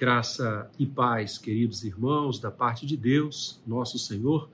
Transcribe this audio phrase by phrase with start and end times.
[0.00, 4.48] Graça e paz, queridos irmãos, da parte de Deus, nosso Senhor,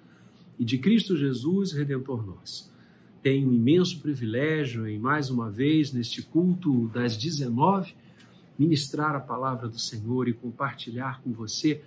[0.59, 2.75] e de Cristo Jesus, Redentor nosso.
[3.23, 7.95] Tenho um imenso privilégio em mais uma vez, neste culto das 19,
[8.59, 11.81] ministrar a palavra do Senhor e compartilhar com você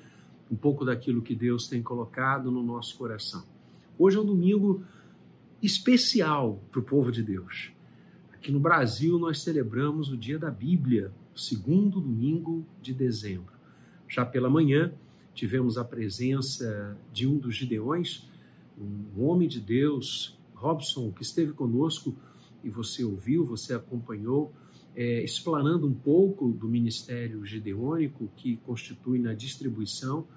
[0.49, 3.43] um pouco daquilo que Deus tem colocado no nosso coração.
[3.97, 4.85] Hoje é um domingo
[5.61, 7.73] especial para o povo de Deus.
[8.33, 13.53] Aqui no Brasil, nós celebramos o Dia da Bíblia, segundo domingo de dezembro.
[14.07, 14.93] Já pela manhã,
[15.33, 18.29] tivemos a presença de um dos Gideões,
[18.77, 22.15] um homem de Deus, Robson, que esteve conosco
[22.64, 24.51] e você ouviu, você acompanhou,
[24.95, 30.28] é, explanando um pouco do ministério gideônico que constitui na distribuição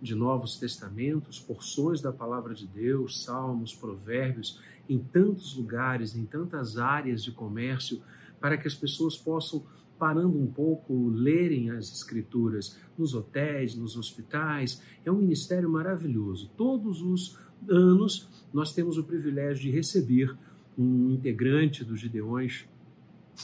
[0.00, 6.76] de Novos Testamentos, porções da palavra de Deus, salmos, provérbios, em tantos lugares, em tantas
[6.76, 8.02] áreas de comércio,
[8.38, 9.64] para que as pessoas possam
[9.98, 14.82] parando um pouco, lerem as escrituras nos hotéis, nos hospitais.
[15.04, 16.50] É um ministério maravilhoso.
[16.56, 20.36] Todos os anos nós temos o privilégio de receber
[20.76, 22.68] um integrante dos Gideões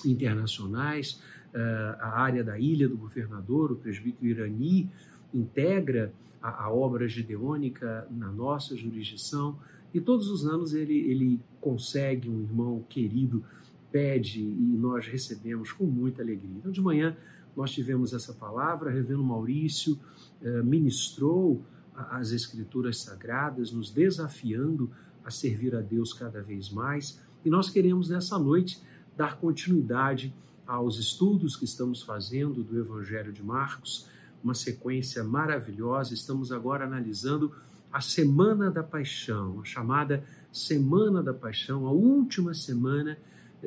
[0.05, 1.21] internacionais,
[1.53, 4.91] eh, a área da Ilha do Governador, o presbítero Irani,
[5.33, 9.59] integra a, obra gideônica na nossa jurisdição
[9.93, 13.45] e todos os anos ele, ele consegue um irmão querido
[13.91, 16.57] pede e nós recebemos com muita alegria.
[16.57, 17.17] Então, de manhã,
[17.57, 19.99] nós tivemos essa palavra, Revendo Maurício
[20.43, 21.63] eh, ministrou
[21.95, 24.91] as Escrituras Sagradas, nos desafiando
[25.25, 27.21] a servir a Deus cada vez mais.
[27.45, 28.81] E nós queremos, nessa noite,
[29.17, 30.35] dar continuidade
[30.67, 34.09] aos estudos que estamos fazendo do Evangelho de Marcos,
[34.43, 36.15] uma sequência maravilhosa.
[36.15, 37.53] Estamos agora analisando
[37.93, 43.19] a Semana da Paixão, a chamada Semana da Paixão, a última semana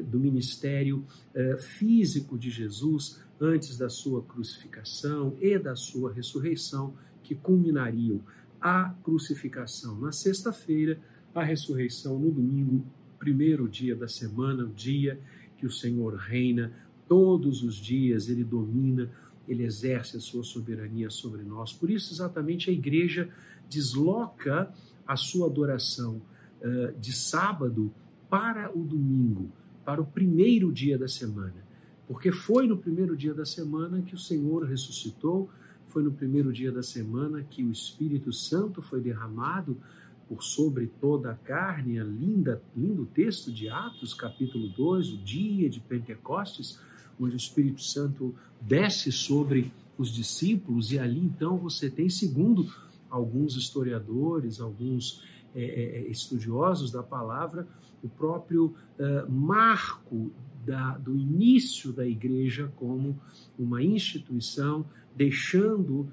[0.02, 7.36] do ministério eh, físico de Jesus antes da sua crucificação e da sua ressurreição, que
[7.36, 8.22] culminariam
[8.60, 11.00] a crucificação na sexta-feira,
[11.34, 12.86] a ressurreição no domingo,
[13.20, 15.20] primeiro dia da semana, o dia
[15.58, 16.72] que o Senhor reina
[17.08, 19.12] todos os dias, ele domina,
[19.48, 21.74] ele exerce a sua soberania sobre nós.
[21.74, 23.30] Por isso, exatamente, a igreja
[23.70, 24.74] desloca
[25.06, 26.22] a sua adoração
[26.62, 27.94] uh, de sábado
[28.30, 29.52] para o domingo
[29.86, 31.66] para o primeiro dia da semana.
[32.08, 35.50] Porque foi no primeiro dia da semana que o Senhor ressuscitou,
[35.88, 39.78] foi no primeiro dia da semana que o Espírito Santo foi derramado
[40.28, 45.70] por sobre toda a carne, a linda, lindo texto de Atos, capítulo 2, o dia
[45.70, 46.80] de Pentecostes,
[47.20, 52.68] onde o Espírito Santo desce sobre os discípulos, e ali então você tem, segundo
[53.10, 55.22] alguns historiadores, alguns
[55.56, 57.68] é, estudiosos da palavra,
[58.04, 60.32] o próprio uh, marco
[60.66, 63.20] da, do início da igreja como
[63.58, 66.12] uma instituição, deixando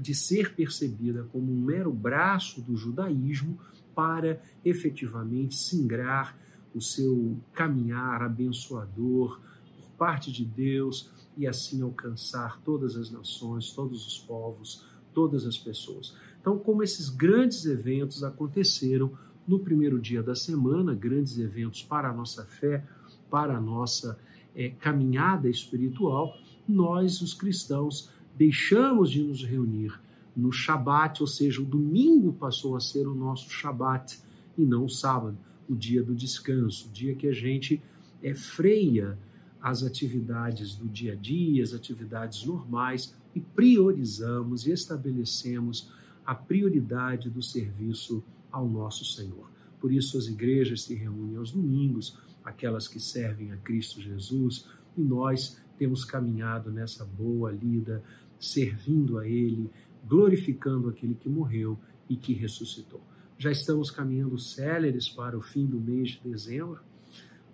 [0.00, 3.58] de ser percebida como um mero braço do judaísmo
[3.94, 6.38] para efetivamente singrar
[6.74, 9.40] o seu caminhar abençoador
[9.76, 15.58] por parte de Deus e assim alcançar todas as nações, todos os povos, todas as
[15.58, 16.14] pessoas.
[16.40, 19.12] Então, como esses grandes eventos aconteceram
[19.46, 22.84] no primeiro dia da semana, grandes eventos para a nossa fé,
[23.30, 24.18] para a nossa
[24.54, 26.36] é, caminhada espiritual,
[26.66, 30.00] nós, os cristãos, deixamos de nos reunir
[30.36, 34.18] no Shabat, ou seja, o domingo passou a ser o nosso Shabat
[34.56, 35.36] e não o sábado,
[35.68, 37.82] o dia do descanso, o dia que a gente
[38.22, 39.18] é, freia
[39.60, 45.90] as atividades do dia a dia, as atividades normais e priorizamos e estabelecemos
[46.24, 49.50] a prioridade do serviço ao nosso Senhor.
[49.80, 55.00] Por isso, as igrejas se reúnem aos domingos, aquelas que servem a Cristo Jesus, e
[55.00, 58.02] nós temos caminhado nessa boa lida,
[58.38, 59.70] servindo a Ele,
[60.06, 63.00] glorificando aquele que morreu e que ressuscitou.
[63.38, 66.80] Já estamos caminhando céleres para o fim do mês de dezembro,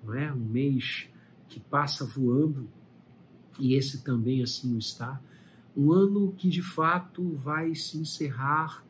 [0.03, 0.33] não é?
[0.33, 1.09] Um mês
[1.49, 2.69] que passa voando,
[3.59, 5.21] e esse também assim está
[5.77, 8.83] um ano que de fato vai se encerrar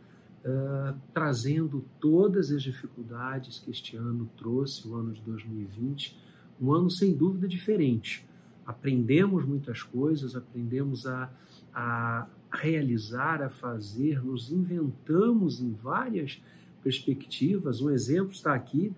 [0.45, 6.17] uh, trazendo todas as dificuldades que este ano trouxe, o ano de 2020,
[6.61, 8.25] um ano sem dúvida diferente.
[8.65, 11.31] Aprendemos muitas coisas, aprendemos a,
[11.75, 16.41] a realizar, a fazer, nos inventamos em várias
[16.83, 17.81] perspectivas.
[17.81, 18.93] Um exemplo está aqui,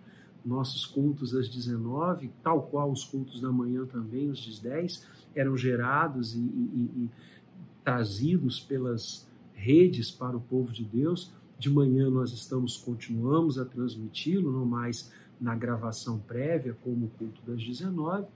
[0.44, 5.56] nossos cultos às 19, tal qual os cultos da manhã também, os de 10, eram
[5.56, 7.10] gerados e, e, e
[7.88, 11.32] trazidos pelas redes para o povo de Deus.
[11.58, 17.40] De manhã nós estamos continuamos a transmiti-lo, não mais na gravação prévia como o culto
[17.50, 18.26] das 19,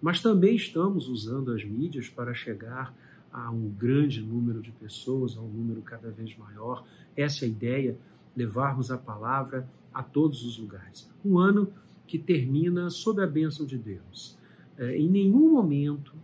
[0.00, 2.94] mas também estamos usando as mídias para chegar
[3.30, 6.82] a um grande número de pessoas, a um número cada vez maior.
[7.14, 7.98] Essa é a ideia,
[8.34, 11.06] levarmos a palavra a todos os lugares.
[11.22, 11.70] Um ano
[12.06, 14.38] que termina sob a bênção de Deus.
[14.78, 16.14] É, em nenhum momento,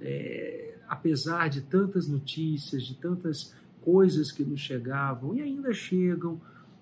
[0.00, 6.40] é, apesar de tantas notícias, de tantas coisas que nos chegavam e ainda chegam,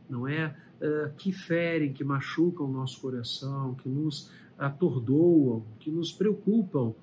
[0.08, 0.56] não é?
[0.80, 6.94] é que ferem, que machucam o nosso coração, que nos atordoam, que nos preocupam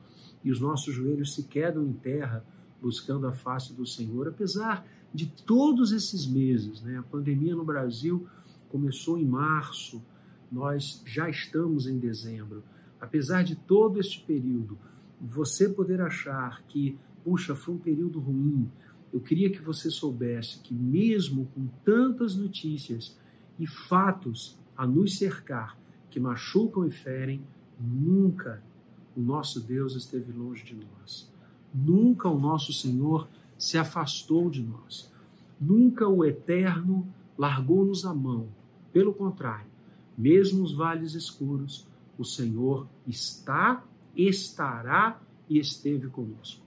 [0.43, 2.43] e os nossos joelhos se quedam em terra
[2.81, 6.97] buscando a face do Senhor, apesar de todos esses meses, né?
[6.97, 8.27] A pandemia no Brasil
[8.69, 10.01] começou em março,
[10.51, 12.63] nós já estamos em dezembro.
[12.99, 14.77] Apesar de todo este período,
[15.21, 18.69] você poder achar que, puxa, foi um período ruim,
[19.13, 23.17] eu queria que você soubesse que, mesmo com tantas notícias
[23.59, 25.77] e fatos a nos cercar
[26.09, 27.41] que machucam e ferem,
[27.79, 28.63] nunca
[29.15, 31.29] o nosso Deus esteve longe de nós.
[31.73, 33.27] Nunca o nosso Senhor
[33.57, 35.11] se afastou de nós.
[35.59, 37.07] Nunca o Eterno
[37.37, 38.47] largou-nos a mão.
[38.91, 39.69] Pelo contrário,
[40.17, 43.83] mesmo os vales escuros, o Senhor está,
[44.15, 45.19] estará
[45.49, 46.61] e esteve conosco.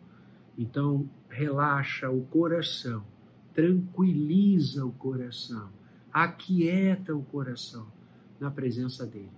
[0.57, 3.05] Então, relaxa o coração,
[3.53, 5.71] tranquiliza o coração,
[6.13, 7.87] aquieta o coração
[8.39, 9.33] na presença dele,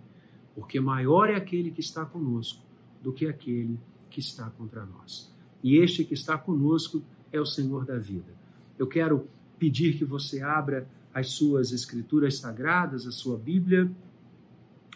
[0.55, 2.63] porque maior é aquele que está conosco
[3.03, 3.79] do que aquele
[4.11, 5.33] que está contra nós.
[5.63, 7.03] E este que está conosco
[7.33, 8.33] é o Senhor da vida.
[8.79, 9.27] Eu quero
[9.59, 13.91] pedir que você abra as suas escrituras sagradas, a sua Bíblia,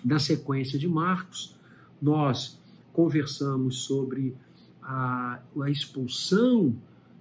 [0.05, 1.57] na sequência de Marcos.
[2.01, 2.60] Nós
[2.93, 4.35] conversamos sobre
[4.83, 6.77] a, a expulsão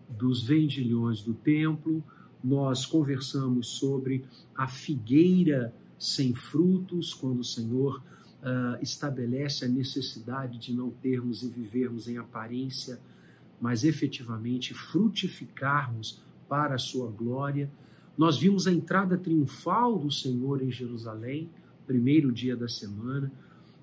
[0.10, 2.04] dos vendilhões do templo,
[2.44, 4.26] nós conversamos sobre
[4.56, 11.50] a figueira sem frutos, quando o Senhor uh, estabelece a necessidade de não termos e
[11.50, 13.00] vivermos em aparência,
[13.60, 17.70] mas efetivamente frutificarmos para a sua glória.
[18.18, 21.50] Nós vimos a entrada triunfal do Senhor em Jerusalém,
[21.86, 23.32] primeiro dia da semana,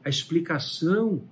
[0.02, 1.22] a explicação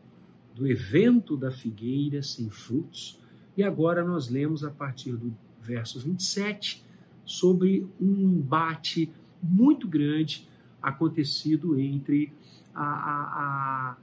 [0.55, 3.21] do evento da figueira sem frutos,
[3.57, 6.85] e agora nós lemos a partir do verso 27
[7.25, 9.11] sobre um embate
[9.43, 10.49] muito grande
[10.81, 12.33] acontecido entre
[12.75, 13.97] a, a,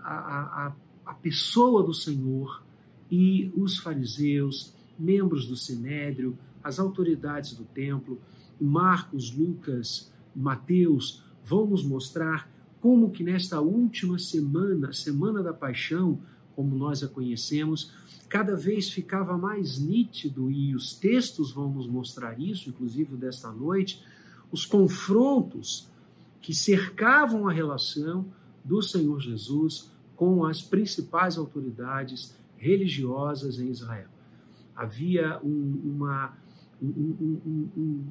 [0.00, 0.72] a,
[1.06, 2.62] a, pessoa do Senhor
[3.10, 8.20] e os fariseus, membros do sinédrio, as autoridades do templo.
[8.60, 12.50] Marcos, Lucas, Mateus vão nos mostrar
[12.80, 16.20] como que nesta última semana, semana da paixão,
[16.54, 17.92] como nós a conhecemos,
[18.28, 24.02] cada vez ficava mais nítido e os textos vão nos mostrar isso, inclusive desta noite,
[24.50, 25.88] os confrontos
[26.40, 28.26] que cercavam a relação
[28.64, 34.08] do Senhor Jesus com as principais autoridades religiosas em Israel.
[34.74, 36.36] Havia um, uma,
[36.82, 38.04] um, um, um,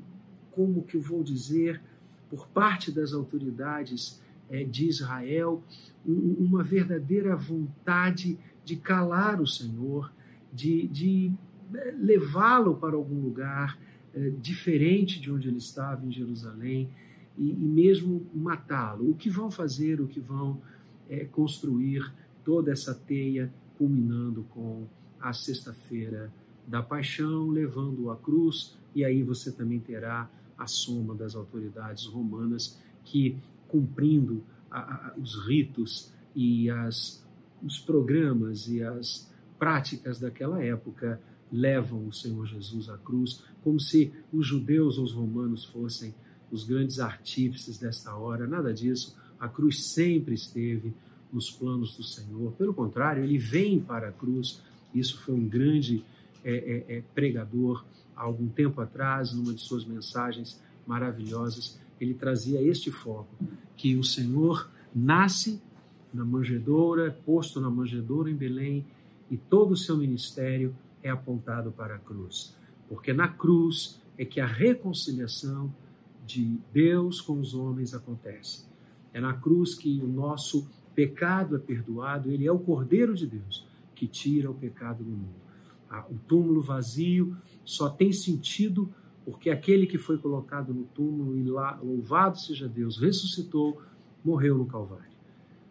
[0.52, 1.82] como que eu vou dizer,
[2.30, 4.22] por parte das autoridades
[4.70, 5.64] de Israel,
[6.06, 10.12] uma verdadeira vontade de calar o Senhor,
[10.54, 11.32] de, de
[11.74, 13.78] é, levá-lo para algum lugar
[14.14, 16.90] é, diferente de onde ele estava em Jerusalém
[17.38, 19.10] e, e mesmo matá-lo.
[19.10, 20.62] O que vão fazer, o que vão
[21.10, 22.14] é, construir
[22.44, 24.86] toda essa teia, culminando com
[25.20, 26.32] a sexta-feira
[26.68, 32.80] da paixão, levando-o à cruz, e aí você também terá a soma das autoridades romanas
[33.04, 33.38] que,
[33.76, 34.42] cumprindo
[34.72, 37.22] a, a, os ritos e as,
[37.62, 39.30] os programas e as
[39.60, 41.20] práticas daquela época,
[41.52, 46.14] levam o Senhor Jesus à cruz, como se os judeus ou os romanos fossem
[46.50, 49.18] os grandes artífices desta hora, nada disso.
[49.38, 50.94] A cruz sempre esteve
[51.34, 52.54] nos planos do Senhor.
[52.54, 54.62] Pelo contrário, ele vem para a cruz.
[54.94, 56.06] Isso foi um grande
[56.44, 61.78] é, é, é, pregador há algum tempo atrás, numa de suas mensagens maravilhosas.
[62.00, 63.36] Ele trazia este foco:
[63.76, 65.62] que o Senhor nasce
[66.14, 68.86] na manjedoura, posto na manjedoura em Belém,
[69.30, 72.56] e todo o seu ministério é apontado para a cruz.
[72.88, 75.74] Porque na cruz é que a reconciliação
[76.26, 78.66] de Deus com os homens acontece.
[79.14, 83.66] É na cruz que o nosso pecado é perdoado, ele é o Cordeiro de Deus
[83.96, 85.46] que tira o pecado do mundo.
[85.90, 88.94] Ah, o túmulo vazio só tem sentido
[89.26, 93.82] porque aquele que foi colocado no túmulo, e lá, louvado seja Deus, ressuscitou,
[94.24, 95.16] morreu no Calvário.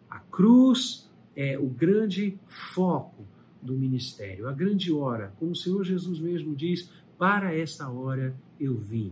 [0.09, 3.25] A cruz é o grande foco
[3.61, 8.75] do ministério, a grande hora, como o Senhor Jesus mesmo diz: para esta hora eu
[8.75, 9.11] vim.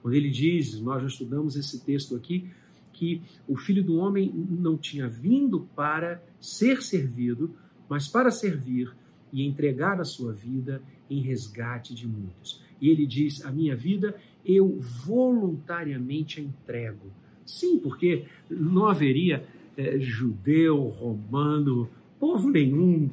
[0.00, 2.48] Quando ele diz, nós já estudamos esse texto aqui,
[2.92, 7.54] que o filho do homem não tinha vindo para ser servido,
[7.88, 8.94] mas para servir
[9.32, 12.62] e entregar a sua vida em resgate de muitos.
[12.80, 17.12] E ele diz: A minha vida eu voluntariamente a entrego.
[17.44, 19.46] Sim, porque não haveria
[19.76, 23.10] é, judeu, romano, povo nenhum,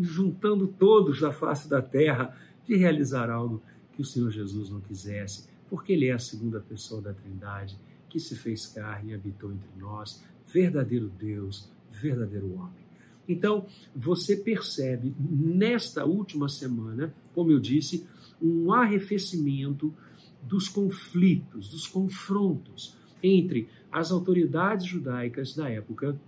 [0.00, 5.48] juntando todos da face da terra, de realizar algo que o Senhor Jesus não quisesse,
[5.68, 9.70] porque Ele é a segunda pessoa da Trindade que se fez carne e habitou entre
[9.78, 12.82] nós, verdadeiro Deus, verdadeiro homem.
[13.26, 18.06] Então, você percebe nesta última semana, como eu disse,
[18.42, 19.94] um arrefecimento
[20.42, 26.20] dos conflitos, dos confrontos entre as autoridades judaicas da época,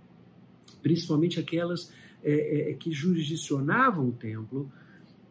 [0.81, 1.91] principalmente aquelas
[2.23, 4.71] é, é, que jurisdicionavam o templo,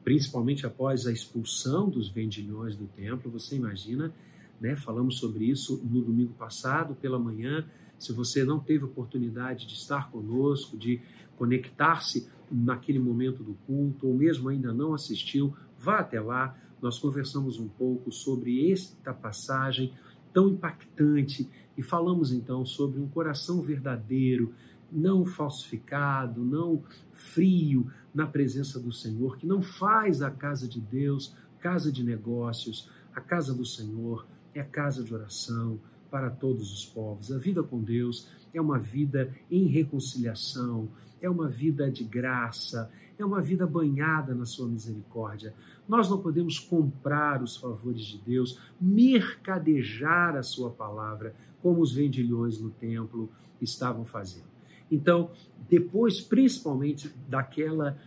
[0.02, 3.30] principalmente após a expulsão dos vendilhões do templo.
[3.30, 4.12] Você imagina
[4.60, 4.76] né?
[4.76, 7.66] Falamos sobre isso no domingo passado, pela manhã.
[7.98, 11.00] Se você não teve oportunidade de estar conosco, de
[11.36, 16.56] conectar-se naquele momento do culto, ou mesmo ainda não assistiu, vá até lá.
[16.84, 19.94] Nós conversamos um pouco sobre esta passagem
[20.34, 21.48] tão impactante
[21.78, 24.52] e falamos então sobre um coração verdadeiro,
[24.92, 31.34] não falsificado, não frio na presença do Senhor, que não faz a casa de Deus
[31.58, 37.32] casa de negócios, a casa do Senhor, é casa de oração para todos os povos.
[37.32, 40.86] A vida com Deus é uma vida em reconciliação,
[41.22, 45.54] é uma vida de graça, é uma vida banhada na sua misericórdia.
[45.88, 52.60] Nós não podemos comprar os favores de Deus, mercadejar a sua palavra, como os vendilhões
[52.60, 53.30] no templo
[53.60, 54.54] estavam fazendo.
[54.90, 55.30] Então,
[55.68, 57.98] depois, principalmente daquela,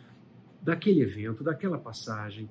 [0.61, 2.45] daquele evento, daquela passagem,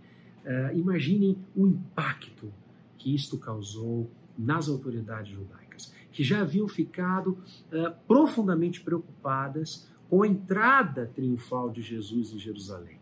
[0.44, 2.52] uh, imaginem o impacto
[2.98, 7.38] que isto causou nas autoridades judaicas, que já haviam ficado
[7.72, 12.98] uh, profundamente preocupadas com a entrada triunfal de Jesus em Jerusalém.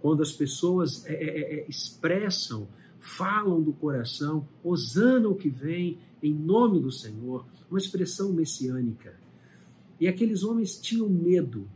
[0.00, 2.68] Quando as pessoas é, é, é, expressam,
[3.00, 9.14] falam do coração, osana o que vem em nome do Senhor, uma expressão messiânica.
[10.00, 11.68] E aqueles homens tinham medo,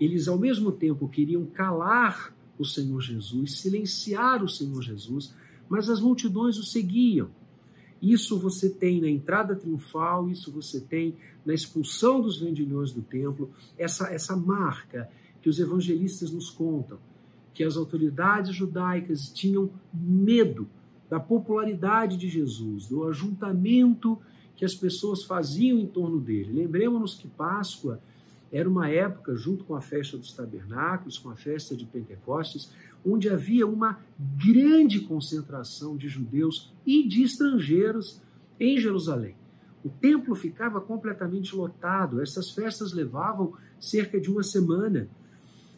[0.00, 5.34] eles ao mesmo tempo queriam calar o Senhor Jesus, silenciar o Senhor Jesus,
[5.68, 7.30] mas as multidões o seguiam.
[8.00, 13.50] Isso você tem na entrada triunfal, isso você tem na expulsão dos vendilhões do templo,
[13.78, 15.08] essa, essa marca
[15.40, 16.98] que os evangelistas nos contam,
[17.54, 20.68] que as autoridades judaicas tinham medo
[21.08, 24.18] da popularidade de Jesus, do ajuntamento
[24.56, 26.52] que as pessoas faziam em torno dele.
[26.52, 28.00] Lembremos-nos que Páscoa
[28.52, 32.70] era uma época, junto com a festa dos tabernáculos, com a festa de Pentecostes,
[33.06, 38.20] onde havia uma grande concentração de judeus e de estrangeiros
[38.58, 39.36] em Jerusalém.
[39.84, 45.08] O templo ficava completamente lotado, essas festas levavam cerca de uma semana.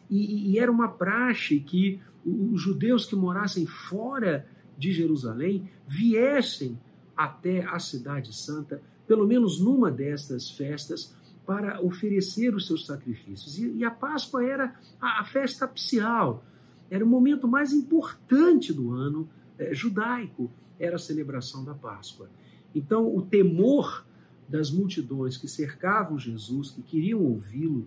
[0.09, 4.47] E, e era uma praxe que os judeus que morassem fora
[4.79, 6.79] de Jerusalém viessem
[7.17, 13.59] até a Cidade Santa, pelo menos numa destas festas, para oferecer os seus sacrifícios.
[13.59, 16.45] E, e a Páscoa era a, a, festa apicial,
[16.91, 19.29] era o momento mais importante do ano
[19.59, 22.31] é, judaico, era a celebração da Páscoa.
[22.75, 24.05] Então, o temor
[24.49, 27.87] das multidões que cercavam Jesus, que queriam ouvi-lo,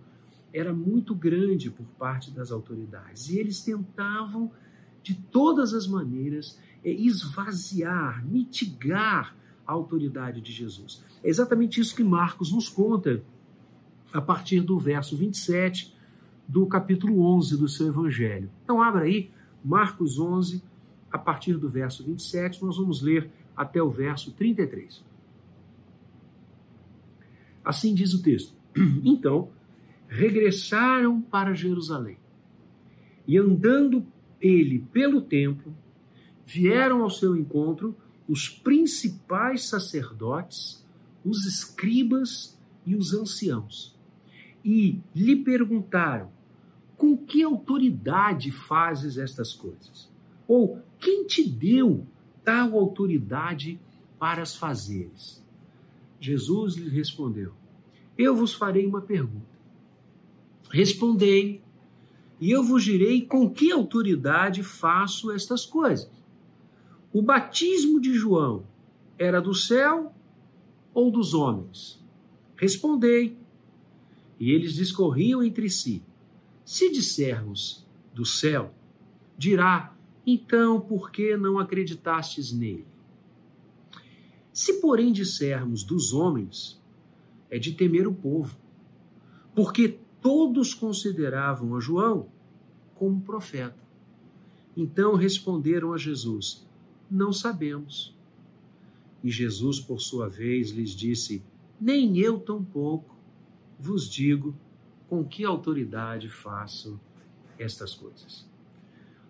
[0.52, 3.28] era muito grande por parte das autoridades.
[3.30, 4.50] E eles tentavam,
[5.02, 11.02] de todas as maneiras, é, esvaziar, mitigar a autoridade de Jesus.
[11.24, 13.22] É exatamente isso que Marcos nos conta
[14.12, 15.94] a partir do verso 27
[16.46, 18.50] do capítulo 11 do seu evangelho.
[18.64, 19.30] Então, abra aí
[19.64, 20.62] Marcos 11,
[21.10, 25.04] a partir do verso 27, nós vamos ler até o verso 33.
[27.64, 28.54] Assim diz o texto:
[29.04, 29.50] Então,
[30.08, 32.18] regressaram para Jerusalém
[33.26, 34.04] e andando
[34.40, 35.72] ele pelo templo,
[36.44, 37.96] vieram ao seu encontro
[38.28, 40.84] os principais sacerdotes,
[41.24, 43.91] os escribas e os anciãos
[44.64, 46.30] e lhe perguntaram:
[46.96, 50.10] Com que autoridade fazes estas coisas?
[50.46, 52.06] Ou quem te deu
[52.44, 53.80] tal autoridade
[54.18, 55.42] para as fazeres?
[56.20, 57.52] Jesus lhe respondeu:
[58.16, 59.52] Eu vos farei uma pergunta.
[60.70, 61.60] Respondei,
[62.40, 66.10] e eu vos direi com que autoridade faço estas coisas.
[67.12, 68.64] O batismo de João
[69.18, 70.14] era do céu
[70.94, 72.02] ou dos homens?
[72.56, 73.36] Respondei.
[74.42, 76.02] E eles discorriam entre si:
[76.64, 78.74] Se dissermos do céu,
[79.38, 79.96] dirá:
[80.26, 82.84] Então por que não acreditastes nele?
[84.52, 86.82] Se, porém, dissermos dos homens,
[87.48, 88.58] é de temer o povo,
[89.54, 92.26] porque todos consideravam a João
[92.96, 93.78] como profeta.
[94.76, 96.66] Então responderam a Jesus:
[97.08, 98.12] Não sabemos.
[99.22, 101.44] E Jesus, por sua vez, lhes disse:
[101.80, 103.21] Nem eu tampouco
[103.82, 104.56] vos digo
[105.08, 107.00] com que autoridade faço
[107.58, 108.48] estas coisas.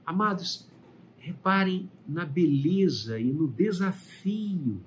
[0.05, 0.69] Amados,
[1.17, 4.85] reparem na beleza e no desafio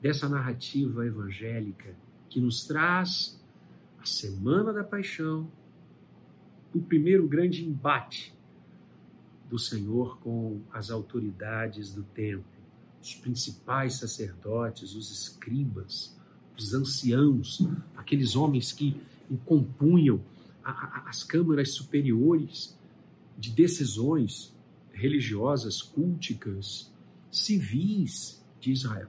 [0.00, 1.96] dessa narrativa evangélica
[2.28, 3.42] que nos traz
[3.98, 5.50] a semana da paixão,
[6.74, 8.34] o primeiro grande embate
[9.48, 12.44] do Senhor com as autoridades do templo,
[13.00, 16.19] os principais sacerdotes, os escribas,
[16.60, 17.62] os anciãos,
[17.96, 19.00] aqueles homens que
[19.44, 20.20] compunham
[20.62, 22.78] as câmaras superiores
[23.38, 24.54] de decisões
[24.92, 26.92] religiosas, culticas,
[27.30, 29.08] civis de Israel.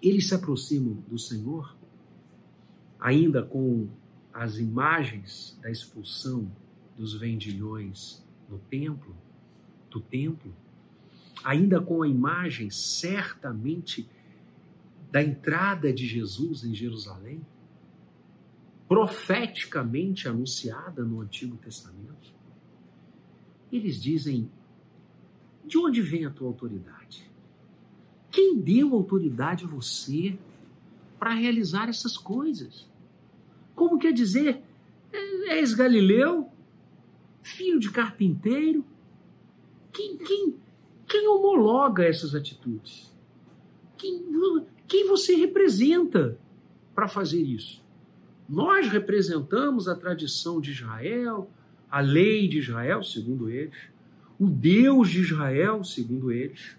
[0.00, 1.76] Eles se aproximam do Senhor,
[2.98, 3.88] ainda com
[4.32, 6.50] as imagens da expulsão
[6.96, 9.14] dos vendilhões no templo,
[9.90, 10.54] do templo,
[11.44, 14.08] ainda com a imagem certamente
[15.12, 17.46] da entrada de Jesus em Jerusalém,
[18.88, 22.32] profeticamente anunciada no Antigo Testamento.
[23.70, 24.50] Eles dizem:
[25.66, 27.30] de onde vem a tua autoridade?
[28.30, 30.38] Quem deu autoridade a você
[31.18, 32.88] para realizar essas coisas?
[33.74, 34.62] Como quer dizer,
[35.48, 36.50] és Galileu,
[37.42, 38.82] filho de carpinteiro?
[39.92, 40.56] Quem, quem,
[41.06, 43.14] quem homologa essas atitudes?
[43.98, 44.22] Quem,
[44.92, 46.38] quem você representa
[46.94, 47.82] para fazer isso?
[48.46, 51.50] Nós representamos a tradição de Israel,
[51.90, 53.74] a lei de Israel, segundo eles,
[54.38, 56.76] o Deus de Israel, segundo eles.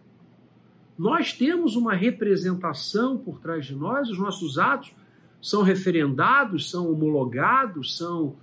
[0.95, 4.93] Nós temos uma representação por trás de nós, os nossos atos
[5.41, 8.35] são referendados, são homologados, são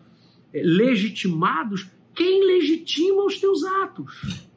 [0.53, 1.89] é, legitimados.
[2.13, 4.49] Quem legitima os teus atos?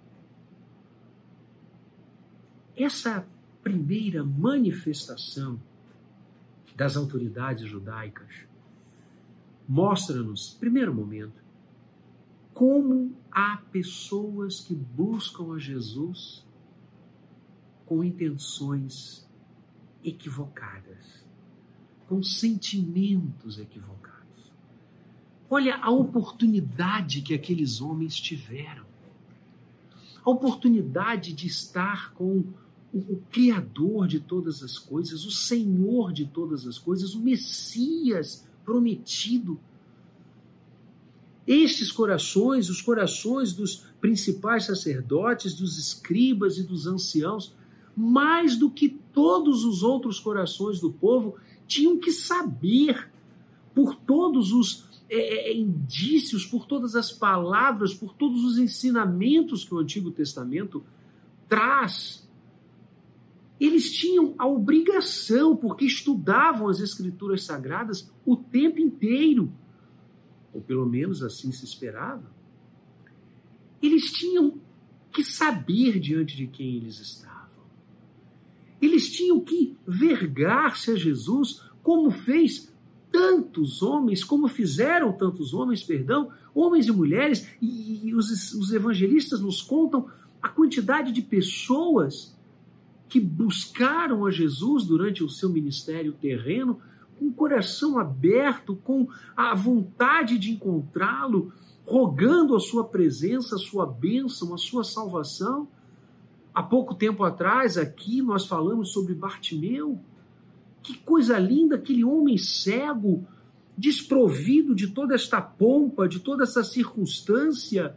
[2.76, 3.28] Essa
[3.64, 5.60] primeira manifestação
[6.76, 8.46] das autoridades judaicas
[9.68, 11.42] mostra-nos, primeiro momento,
[12.54, 16.46] como há pessoas que buscam a Jesus
[17.86, 19.28] com intenções
[20.04, 21.24] equivocadas
[22.14, 24.14] com sentimentos equivocados.
[25.50, 28.86] Olha a oportunidade que aqueles homens tiveram.
[30.24, 32.44] A oportunidade de estar com
[32.94, 39.60] o, Criador de todas as coisas, o Senhor de todas as coisas, o Messias prometido.
[41.46, 47.54] Estes corações, os corações dos principais sacerdotes, dos escribas e dos anciãos,
[47.96, 51.36] mais do que todos os outros corações do povo,
[51.68, 53.10] tinham que saber,
[53.74, 59.64] por todos os é, é, é, indícios, por todas as palavras, por todos os ensinamentos
[59.64, 60.84] que o Antigo Testamento
[61.48, 62.28] traz.
[63.60, 69.52] Eles tinham a obrigação, porque estudavam as Escrituras Sagradas o tempo inteiro,
[70.54, 72.32] ou pelo menos assim se esperava.
[73.82, 74.60] Eles tinham
[75.12, 77.64] que saber diante de quem eles estavam.
[78.82, 82.74] Eles tinham que vergar-se a Jesus, como fez
[83.12, 89.40] tantos homens, como fizeram tantos homens, perdão, homens e mulheres, e, e os, os evangelistas
[89.40, 90.10] nos contam
[90.42, 92.33] a quantidade de pessoas
[93.14, 96.80] que buscaram a Jesus durante o seu ministério terreno,
[97.20, 101.54] com o coração aberto, com a vontade de encontrá-lo,
[101.86, 105.68] rogando a sua presença, a sua bênção, a sua salvação.
[106.56, 110.00] Há pouco tempo atrás, aqui, nós falamos sobre Bartimeu.
[110.82, 113.24] Que coisa linda, aquele homem cego,
[113.78, 117.96] desprovido de toda esta pompa, de toda essa circunstância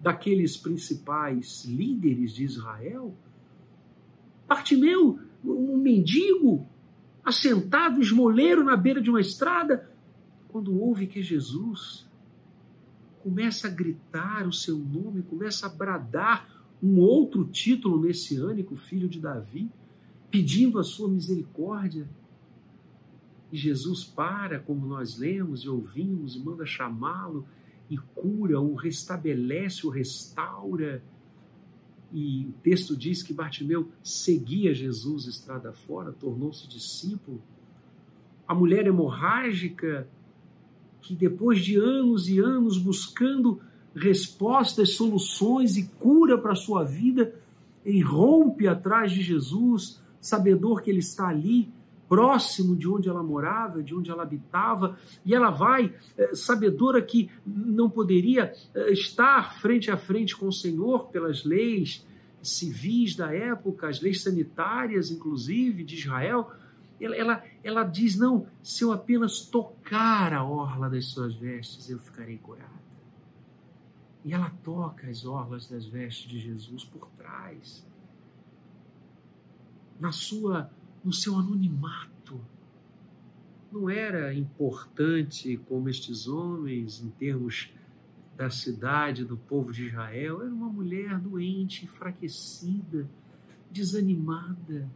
[0.00, 3.12] daqueles principais líderes de Israel.
[4.48, 6.66] Bartimeu, um mendigo,
[7.24, 9.90] assentado, esmoleiro na beira de uma estrada,
[10.48, 12.06] quando ouve que Jesus
[13.22, 19.18] começa a gritar o seu nome, começa a bradar um outro título messiânico, filho de
[19.18, 19.70] Davi,
[20.30, 22.08] pedindo a sua misericórdia.
[23.50, 27.46] E Jesus para, como nós lemos e ouvimos, e manda chamá-lo
[27.90, 31.02] e cura, o restabelece, o restaura.
[32.12, 37.42] E o texto diz que Bartimeu seguia Jesus estrada fora, tornou-se discípulo.
[38.46, 40.08] A mulher hemorrágica,
[41.00, 43.60] que depois de anos e anos buscando
[43.94, 47.34] respostas, soluções e cura para a sua vida,
[48.04, 51.72] rompe atrás de Jesus, sabedor que Ele está ali
[52.08, 57.30] próximo de onde ela morava, de onde ela habitava, e ela vai, é, sabedora que
[57.44, 62.06] não poderia é, estar frente a frente com o Senhor pelas leis
[62.42, 66.50] civis da época, as leis sanitárias, inclusive, de Israel.
[67.00, 71.98] Ela, ela, ela diz: Não, se eu apenas tocar a orla das suas vestes, eu
[71.98, 72.76] ficarei curada.
[74.24, 77.86] E ela toca as orlas das vestes de Jesus por trás.
[80.00, 80.70] Na sua
[81.06, 82.40] no seu anonimato.
[83.70, 87.72] Não era importante como estes homens, em termos
[88.36, 93.08] da cidade, do povo de Israel, era uma mulher doente, enfraquecida,
[93.70, 94.90] desanimada.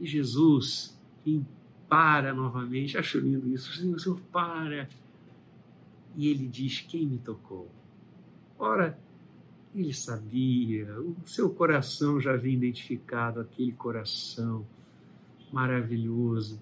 [0.00, 0.96] E Jesus
[1.88, 4.88] para novamente, acho lindo isso, Senhor, Senhor para.
[6.16, 7.68] E ele diz: Quem me tocou?
[8.56, 8.96] Ora,
[9.74, 14.64] ele sabia, o seu coração já havia identificado aquele coração
[15.54, 16.60] maravilhoso.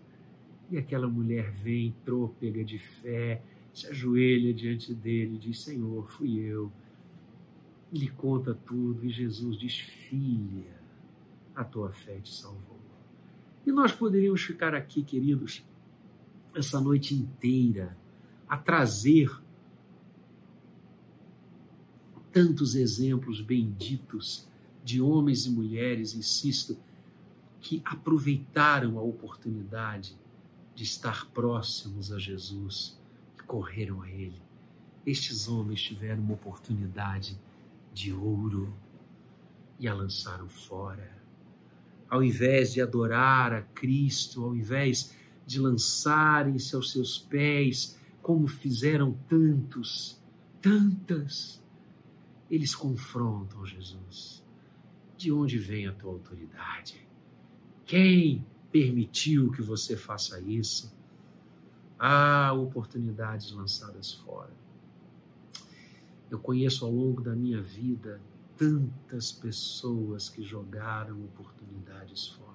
[0.71, 6.39] E aquela mulher vem trôpega de fé, se ajoelha diante dele e diz: Senhor, fui
[6.39, 6.71] eu.
[7.91, 10.81] E lhe conta tudo, e Jesus diz: Filha,
[11.55, 12.81] a tua fé te salvou.
[13.67, 15.65] E nós poderíamos ficar aqui, queridos,
[16.55, 17.97] essa noite inteira,
[18.49, 19.31] a trazer
[22.33, 24.49] tantos exemplos benditos
[24.83, 26.77] de homens e mulheres, insisto,
[27.63, 30.19] que aproveitaram a oportunidade
[30.75, 33.01] de estar próximos a Jesus
[33.39, 34.43] e correram a Ele.
[35.07, 37.39] Estes homens tiveram uma oportunidade
[37.95, 38.75] de ouro
[39.79, 41.17] e a lançaram fora.
[42.11, 49.13] Ao invés de adorar a Cristo, ao invés de lançarem-se aos seus pés, como fizeram
[49.29, 50.21] tantos,
[50.61, 51.63] tantas,
[52.51, 54.45] eles confrontam Jesus.
[55.17, 57.12] De onde vem a tua autoridade?
[57.87, 60.93] Quem permitiu que você faça isso?
[61.99, 64.53] Há oportunidades lançadas fora.
[66.31, 68.21] Eu conheço ao longo da minha vida
[68.57, 72.53] tantas pessoas que jogaram oportunidades fora.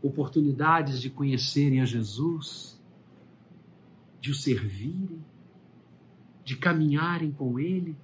[0.00, 2.80] Oportunidades de conhecerem a Jesus,
[4.20, 5.24] de o servirem,
[6.44, 7.96] de caminharem com Ele,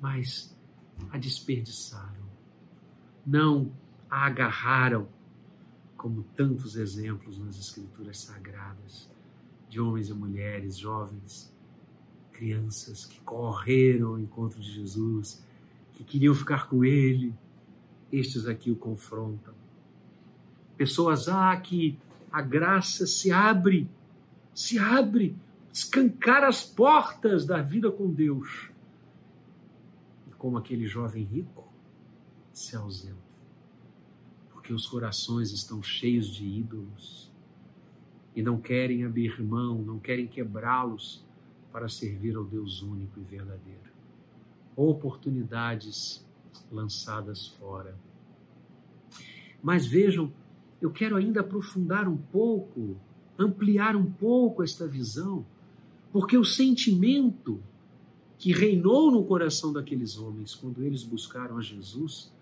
[0.00, 0.54] mas
[1.10, 2.24] a desperdiçaram.
[3.26, 3.72] Não
[4.10, 5.08] a agarraram,
[5.96, 9.08] como tantos exemplos nas Escrituras Sagradas,
[9.68, 11.52] de homens e mulheres, jovens,
[12.32, 15.42] crianças que correram ao encontro de Jesus,
[15.94, 17.34] que queriam ficar com Ele.
[18.12, 19.54] Estes aqui o confrontam.
[20.76, 21.98] Pessoas, ah, que
[22.30, 23.88] a graça se abre,
[24.54, 25.34] se abre,
[25.72, 28.68] escancar as portas da vida com Deus.
[30.28, 31.66] E como aquele jovem rico
[32.52, 33.23] se ausenta
[34.64, 37.30] porque os corações estão cheios de ídolos
[38.34, 41.22] e não querem abrir mão, não querem quebrá-los
[41.70, 43.92] para servir ao Deus único e verdadeiro.
[44.74, 46.26] Oportunidades
[46.72, 47.94] lançadas fora.
[49.62, 50.32] Mas vejam,
[50.80, 52.96] eu quero ainda aprofundar um pouco,
[53.38, 55.44] ampliar um pouco esta visão,
[56.10, 57.62] porque o sentimento
[58.38, 62.32] que reinou no coração daqueles homens quando eles buscaram a Jesus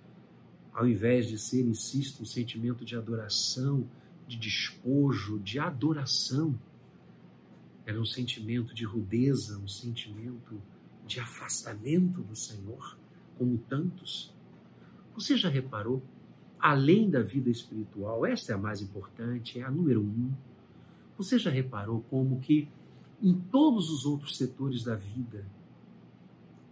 [0.72, 3.86] ao invés de ser, insisto, um sentimento de adoração,
[4.26, 6.58] de despojo, de adoração,
[7.84, 10.60] era um sentimento de rudeza, um sentimento
[11.06, 12.96] de afastamento do Senhor,
[13.36, 14.32] como tantos.
[15.14, 16.02] Você já reparou?
[16.58, 20.32] Além da vida espiritual, esta é a mais importante, é a número um.
[21.18, 22.68] Você já reparou como que
[23.20, 25.44] em todos os outros setores da vida,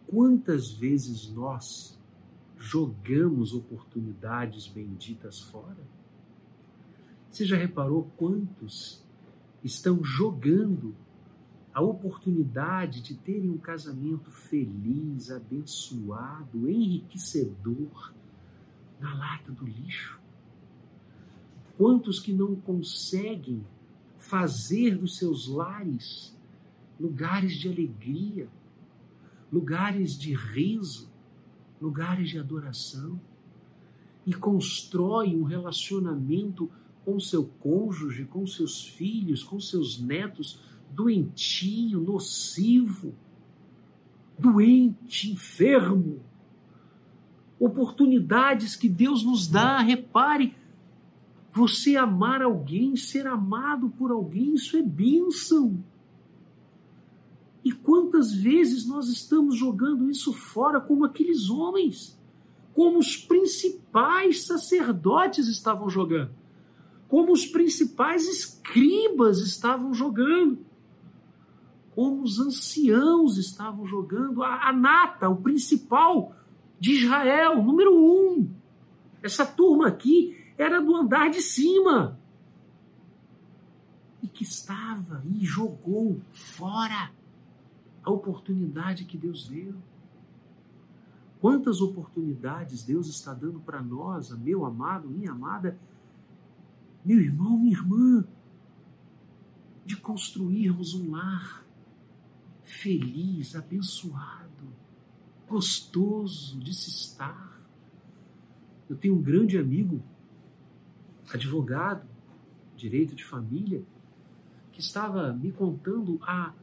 [0.06, 1.99] quantas vezes nós
[2.60, 5.82] jogamos oportunidades benditas fora?
[7.30, 9.02] Você já reparou quantos
[9.64, 10.94] estão jogando
[11.72, 18.12] a oportunidade de terem um casamento feliz, abençoado, enriquecedor
[19.00, 20.20] na lata do lixo?
[21.78, 23.64] Quantos que não conseguem
[24.18, 26.36] fazer dos seus lares
[26.98, 28.46] lugares de alegria,
[29.50, 31.09] lugares de riso,
[31.80, 33.20] lugares de adoração
[34.26, 36.70] e constrói um relacionamento
[37.04, 40.60] com seu cônjuge, com seus filhos, com seus netos,
[40.92, 43.14] doentio, nocivo,
[44.38, 46.20] doente, enfermo.
[47.58, 50.54] Oportunidades que Deus nos dá, repare,
[51.52, 55.82] você amar alguém, ser amado por alguém, isso é bênção.
[57.64, 62.18] E quantas vezes nós estamos jogando isso fora, como aqueles homens,
[62.72, 66.40] como os principais sacerdotes estavam jogando?
[67.10, 70.64] como os principais escribas estavam jogando,
[71.92, 76.32] como os anciãos estavam jogando, a, a nata, o principal
[76.78, 78.48] de Israel, número um.
[79.20, 82.16] Essa turma aqui era do andar de cima.
[84.22, 87.10] E que estava e jogou fora
[88.02, 89.74] a oportunidade que Deus deu.
[91.40, 95.78] Quantas oportunidades Deus está dando para nós, meu amado, minha amada,
[97.04, 98.24] meu irmão, minha irmã,
[99.84, 101.64] de construirmos um lar
[102.62, 104.68] feliz, abençoado,
[105.48, 107.60] gostoso de se estar.
[108.88, 110.02] Eu tenho um grande amigo,
[111.32, 112.06] advogado,
[112.76, 113.82] direito de família,
[114.72, 116.54] que estava me contando a,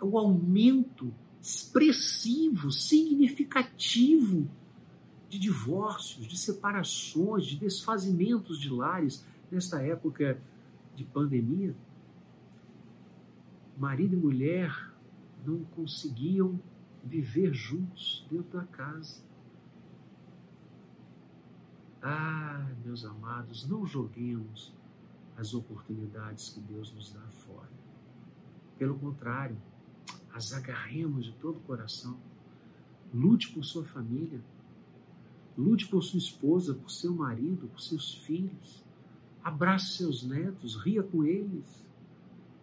[0.00, 4.48] o aumento expressivo, significativo
[5.28, 10.40] de divórcios, de separações, de desfazimentos de lares nesta época
[10.94, 11.74] de pandemia.
[13.76, 14.92] Marido e mulher
[15.46, 16.60] não conseguiam
[17.04, 19.22] viver juntos dentro da casa.
[22.02, 24.72] Ah, meus amados, não joguemos
[25.36, 27.70] as oportunidades que Deus nos dá fora.
[28.76, 29.56] Pelo contrário,
[30.32, 32.18] as agarremos de todo o coração.
[33.12, 34.40] Lute por sua família.
[35.56, 38.84] Lute por sua esposa, por seu marido, por seus filhos.
[39.42, 41.84] Abrace seus netos, ria com eles.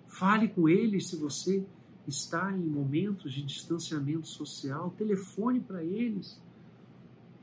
[0.08, 1.66] Fale com eles se você
[2.08, 4.92] está em momentos de distanciamento social.
[4.92, 6.40] Telefone para eles.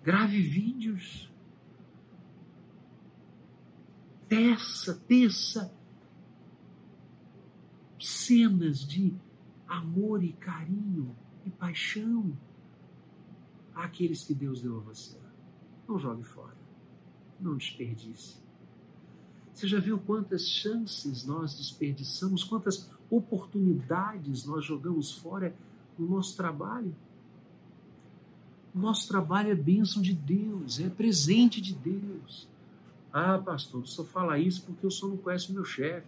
[0.03, 1.31] Grave vídeos.
[4.29, 5.75] Teça, teça
[7.99, 9.15] cenas de
[9.73, 12.37] amor e carinho e paixão
[13.75, 15.17] àqueles que Deus deu a você.
[15.89, 16.57] Não jogue fora.
[17.41, 18.37] Não desperdice.
[19.53, 25.55] Você já viu quantas chances nós desperdiçamos, quantas oportunidades nós jogamos fora
[25.99, 26.95] no nosso trabalho?
[28.75, 32.49] O nosso trabalho é bênção de Deus, é presente de Deus.
[33.13, 36.07] Ah, pastor, só fala isso porque o senhor não conhece o meu chefe.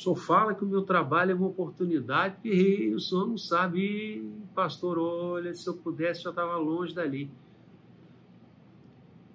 [0.00, 4.98] Só fala que o meu trabalho é uma oportunidade, porque o senhor não sabe, pastor,
[4.98, 7.30] olha, se eu pudesse já estava longe dali.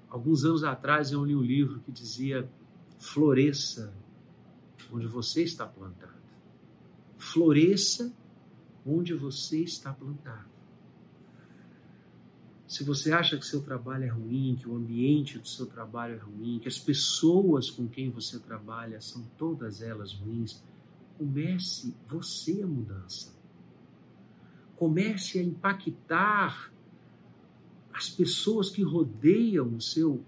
[0.09, 2.49] Alguns anos atrás eu li um livro que dizia
[2.97, 3.93] floresça
[4.91, 6.17] onde você está plantado.
[7.15, 8.11] Floresça
[8.83, 10.54] onde você está plantado.
[12.67, 16.17] Se você acha que seu trabalho é ruim, que o ambiente do seu trabalho é
[16.17, 20.63] ruim, que as pessoas com quem você trabalha são todas elas ruins,
[21.17, 23.33] comece você a mudança.
[24.75, 26.71] Comece a impactar
[27.93, 30.23] as pessoas que rodeiam o seu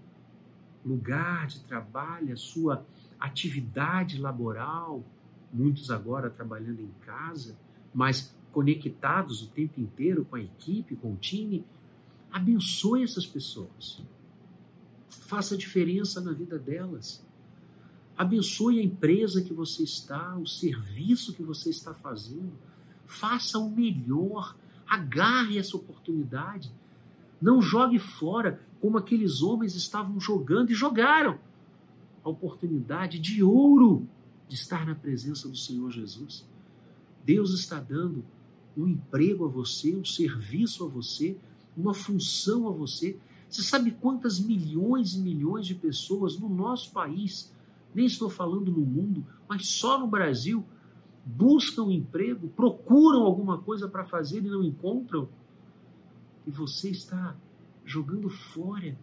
[0.86, 2.86] lugar de trabalho, a sua
[3.18, 5.04] atividade laboral,
[5.52, 7.58] muitos agora trabalhando em casa,
[7.92, 11.64] mas conectados o tempo inteiro com a equipe, com o time
[12.30, 14.02] Abençoe essas pessoas.
[15.08, 17.24] Faça diferença na vida delas.
[18.16, 22.52] Abençoe a empresa que você está, o serviço que você está fazendo.
[23.06, 24.56] Faça o melhor.
[24.86, 26.72] Agarre essa oportunidade.
[27.40, 31.38] Não jogue fora como aqueles homens estavam jogando e jogaram
[32.24, 34.06] a oportunidade de ouro
[34.48, 36.46] de estar na presença do Senhor Jesus.
[37.24, 38.24] Deus está dando
[38.76, 41.36] um emprego a você, um serviço a você,
[41.78, 43.18] uma função a você.
[43.48, 47.52] Você sabe quantas milhões e milhões de pessoas no nosso país,
[47.94, 50.64] nem estou falando no mundo, mas só no Brasil,
[51.24, 55.28] buscam emprego, procuram alguma coisa para fazer e não encontram?
[56.46, 57.36] E você está
[57.84, 58.98] jogando fora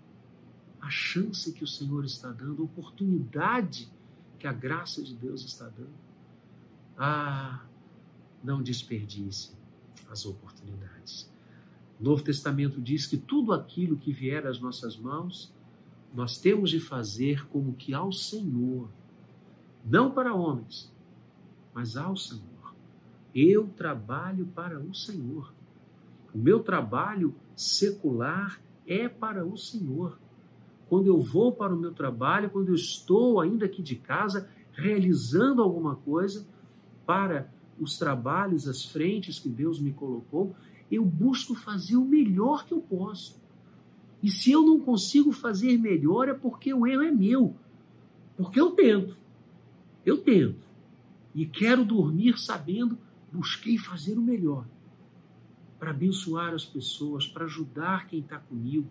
[0.82, 3.92] a chance que o Senhor está dando, a oportunidade
[4.38, 5.94] que a graça de Deus está dando.
[6.98, 7.66] Ah,
[8.44, 9.52] não desperdice
[10.10, 11.35] as oportunidades.
[12.00, 15.54] O Novo Testamento diz que tudo aquilo que vier às nossas mãos,
[16.14, 18.90] nós temos de fazer como que ao Senhor,
[19.84, 20.92] não para homens,
[21.74, 22.44] mas ao Senhor.
[23.34, 25.54] Eu trabalho para o Senhor.
[26.34, 30.18] O meu trabalho secular é para o Senhor.
[30.88, 35.62] Quando eu vou para o meu trabalho, quando eu estou ainda aqui de casa, realizando
[35.62, 36.46] alguma coisa
[37.06, 40.56] para os trabalhos, as frentes que Deus me colocou,
[40.96, 43.42] eu busco fazer o melhor que eu posso.
[44.22, 47.56] E se eu não consigo fazer melhor, é porque o erro é meu.
[48.36, 49.18] Porque eu tento.
[50.06, 50.66] Eu tento.
[51.34, 52.98] E quero dormir sabendo,
[53.32, 54.66] busquei fazer o melhor.
[55.78, 58.90] Para abençoar as pessoas, para ajudar quem está comigo,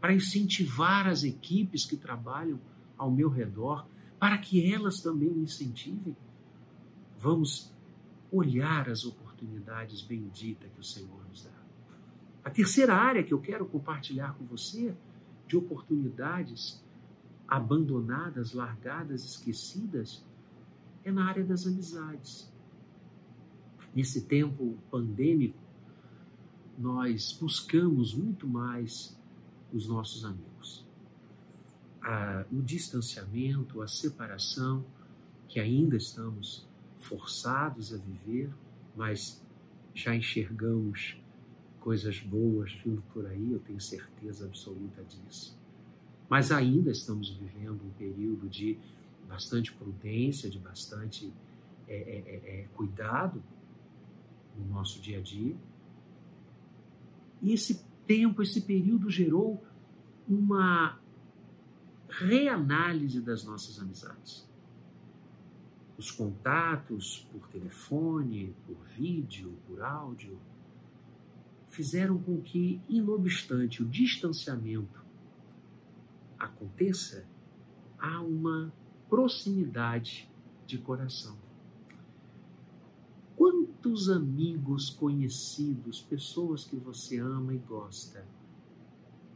[0.00, 2.58] para incentivar as equipes que trabalham
[2.96, 3.86] ao meu redor
[4.18, 6.16] para que elas também me incentivem.
[7.18, 7.72] Vamos
[8.32, 9.25] olhar as oportunidades
[10.02, 11.50] benditas que o Senhor nos dá.
[12.44, 14.94] A terceira área que eu quero compartilhar com você
[15.46, 16.82] de oportunidades
[17.48, 20.24] abandonadas, largadas, esquecidas,
[21.04, 22.52] é na área das amizades.
[23.94, 25.58] Nesse tempo pandêmico,
[26.78, 29.16] nós buscamos muito mais
[29.72, 30.84] os nossos amigos.
[32.52, 34.84] o distanciamento, a separação,
[35.48, 36.64] que ainda estamos
[37.00, 38.52] forçados a viver,
[38.96, 39.44] mas
[39.94, 41.16] já enxergamos
[41.80, 45.56] coisas boas vindo por aí, eu tenho certeza absoluta disso.
[46.28, 48.76] Mas ainda estamos vivendo um período de
[49.28, 51.32] bastante prudência, de bastante
[51.86, 53.42] é, é, é, é cuidado
[54.58, 55.54] no nosso dia a dia.
[57.42, 59.62] E esse tempo, esse período gerou
[60.28, 60.98] uma
[62.08, 64.45] reanálise das nossas amizades.
[65.98, 70.38] Os contatos por telefone, por vídeo, por áudio,
[71.68, 75.04] fizeram com que, inobstante o distanciamento
[76.38, 77.26] aconteça,
[77.98, 78.72] há uma
[79.08, 80.30] proximidade
[80.66, 81.36] de coração.
[83.36, 88.26] Quantos amigos conhecidos, pessoas que você ama e gosta,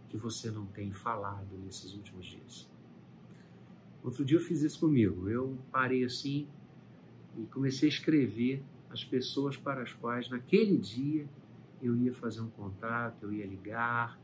[0.08, 2.68] que você não tem falado nesses últimos dias?
[4.02, 5.28] Outro dia eu fiz isso comigo.
[5.28, 6.46] Eu parei assim
[7.38, 11.26] e comecei a escrever as pessoas para as quais naquele dia
[11.82, 14.18] eu ia fazer um contato, eu ia ligar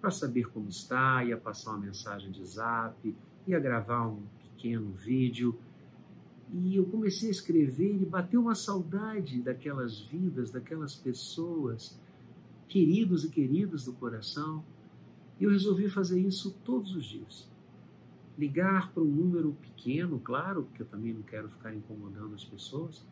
[0.00, 3.14] para saber como está, ia passar uma mensagem de zap,
[3.46, 5.58] ia gravar um pequeno vídeo.
[6.52, 11.98] E eu comecei a escrever e bateu uma saudade daquelas vidas, daquelas pessoas,
[12.66, 14.64] queridos e queridas do coração.
[15.38, 17.49] E eu resolvi fazer isso todos os dias.
[18.40, 23.04] Ligar para um número pequeno, claro, porque eu também não quero ficar incomodando as pessoas,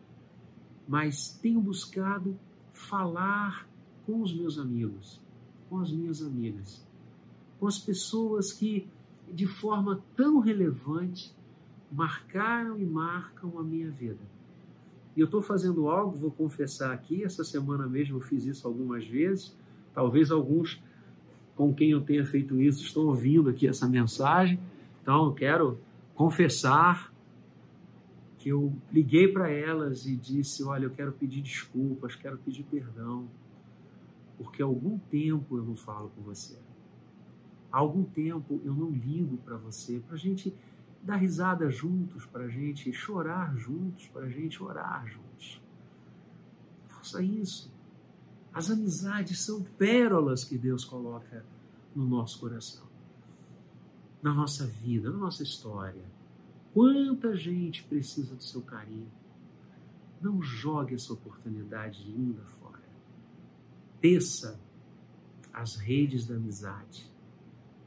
[0.88, 2.34] mas tenho buscado
[2.72, 3.68] falar
[4.06, 5.20] com os meus amigos,
[5.68, 6.82] com as minhas amigas,
[7.60, 8.88] com as pessoas que,
[9.30, 11.36] de forma tão relevante,
[11.92, 14.24] marcaram e marcam a minha vida.
[15.14, 19.06] E eu estou fazendo algo, vou confessar aqui, essa semana mesmo eu fiz isso algumas
[19.06, 19.54] vezes,
[19.92, 20.82] talvez alguns
[21.54, 24.58] com quem eu tenha feito isso estão ouvindo aqui essa mensagem,
[25.08, 25.80] então eu quero
[26.14, 27.10] confessar
[28.36, 33.26] que eu liguei para elas e disse: Olha, eu quero pedir desculpas, quero pedir perdão
[34.36, 36.58] porque há algum tempo eu não falo com você.
[37.72, 40.54] Há algum tempo eu não ligo para você, para a gente
[41.02, 45.58] dar risada juntos, para a gente chorar juntos, para a gente orar juntos.
[46.86, 47.72] Faça isso.
[48.52, 51.46] As amizades são pérolas que Deus coloca
[51.96, 52.87] no nosso coração,
[54.22, 56.04] na nossa vida, na nossa história.
[56.74, 59.10] Quanta gente precisa do seu carinho.
[60.20, 62.68] Não jogue essa oportunidade linda fora
[64.00, 64.60] teça
[65.52, 67.10] as redes da amizade.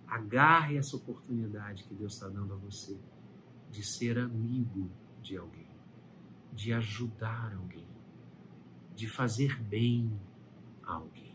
[0.08, 2.98] Agarre essa oportunidade que Deus está dando a você
[3.70, 4.89] de ser amigo
[5.22, 5.70] de alguém,
[6.52, 7.88] de ajudar alguém,
[8.94, 10.12] de fazer bem
[10.84, 11.34] a alguém.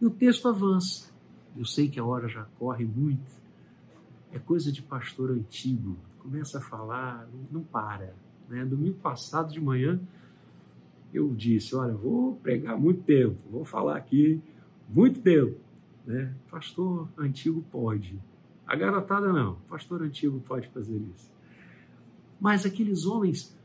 [0.00, 1.10] E o texto avança.
[1.56, 3.34] Eu sei que a hora já corre muito.
[4.32, 5.96] É coisa de pastor antigo.
[6.18, 8.14] Começa a falar, não para.
[8.48, 8.64] Né?
[8.64, 10.00] Domingo passado de manhã,
[11.12, 14.40] eu disse: Olha, vou pregar muito tempo, vou falar aqui
[14.88, 15.58] muito tempo.
[16.06, 16.34] Né?
[16.50, 18.18] Pastor antigo pode.
[18.66, 21.30] A garotada não, pastor antigo pode fazer isso.
[22.40, 23.56] Mas aqueles homens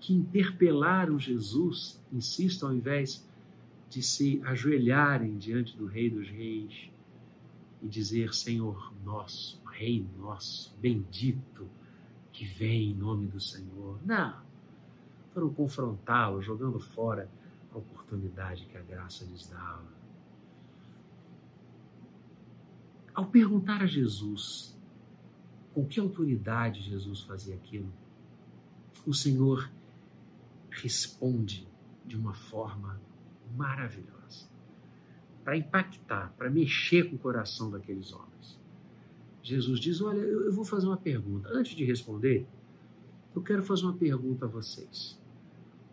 [0.00, 3.26] que interpelaram Jesus, insisto, ao invés
[3.90, 6.90] de se ajoelharem diante do Rei dos Reis
[7.84, 11.68] e dizer: Senhor nosso, Rei nosso, bendito
[12.32, 14.00] que vem em nome do Senhor.
[14.04, 14.42] Não
[15.34, 17.28] foram confrontá-lo, jogando fora
[17.72, 19.92] a oportunidade que a graça lhes dava.
[23.12, 24.76] Ao perguntar a Jesus
[25.74, 27.92] com que autoridade Jesus fazia aquilo,
[29.04, 29.68] o Senhor
[30.70, 31.66] responde
[32.06, 33.00] de uma forma
[33.56, 34.23] maravilhosa
[35.44, 38.58] para impactar, para mexer com o coração daqueles homens.
[39.42, 41.48] Jesus diz: Olha, eu vou fazer uma pergunta.
[41.52, 42.46] Antes de responder,
[43.34, 45.18] eu quero fazer uma pergunta a vocês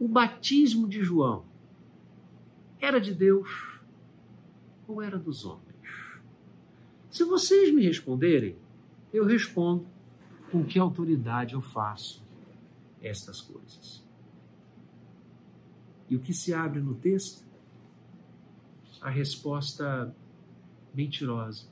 [0.02, 1.46] o batismo de João
[2.80, 3.80] era de Deus
[4.88, 5.62] ou era dos homens?
[7.12, 8.56] Se vocês me responderem,
[9.14, 9.86] eu respondo
[10.52, 12.26] com que autoridade eu faço
[13.00, 14.04] estas coisas.
[16.10, 17.46] E o que se abre no texto?
[19.02, 20.16] A resposta
[20.94, 21.66] mentirosa.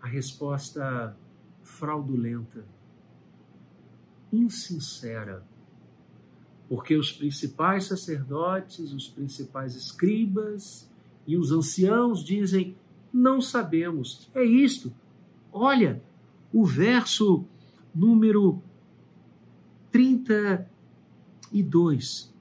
[0.00, 1.16] A resposta
[1.62, 2.64] fraudulenta,
[4.32, 5.44] insincera,
[6.68, 10.90] porque os principais sacerdotes, os principais escribas
[11.26, 12.76] e os anciãos dizem:
[13.12, 14.28] não sabemos.
[14.34, 14.92] É isto.
[15.52, 16.02] Olha,
[16.52, 17.44] o verso
[17.94, 18.60] número
[19.90, 22.31] 32.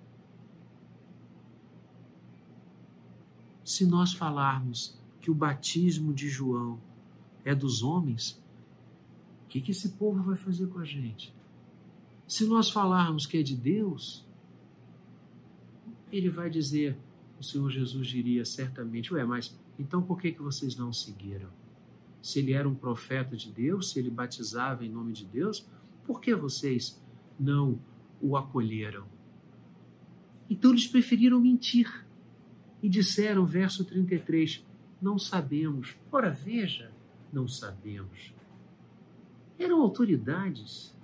[3.71, 6.77] Se nós falarmos que o batismo de João
[7.45, 8.31] é dos homens,
[9.45, 11.33] o que, que esse povo vai fazer com a gente?
[12.27, 14.27] Se nós falarmos que é de Deus,
[16.11, 16.97] ele vai dizer,
[17.39, 21.49] o Senhor Jesus diria certamente, ué, mas então por que, que vocês não seguiram?
[22.21, 25.65] Se ele era um profeta de Deus, se ele batizava em nome de Deus,
[26.03, 27.01] por que vocês
[27.39, 27.79] não
[28.19, 29.05] o acolheram?
[30.49, 32.10] Então eles preferiram mentir
[32.81, 34.65] e disseram, verso 33,
[35.01, 35.95] não sabemos.
[36.11, 36.91] Ora, veja,
[37.31, 38.33] não sabemos.
[39.57, 40.95] Eram autoridades,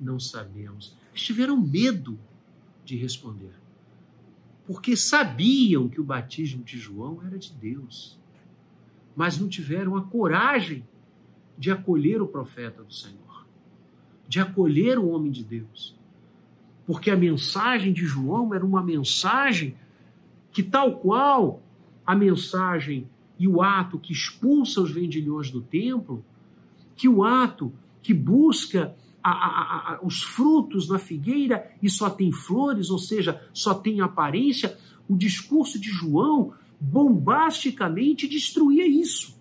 [0.00, 0.96] não sabemos.
[1.10, 2.18] Eles tiveram medo
[2.84, 3.54] de responder,
[4.66, 8.18] porque sabiam que o batismo de João era de Deus,
[9.16, 10.86] mas não tiveram a coragem
[11.56, 13.46] de acolher o profeta do Senhor,
[14.28, 15.96] de acolher o homem de Deus.
[16.86, 19.74] Porque a mensagem de João era uma mensagem
[20.54, 21.60] que, tal qual
[22.06, 26.24] a mensagem e o ato que expulsa os vendilhões do templo,
[26.94, 32.30] que o ato que busca a, a, a, os frutos na figueira e só tem
[32.30, 34.78] flores, ou seja, só tem aparência,
[35.08, 39.36] o discurso de João bombasticamente destruía isso.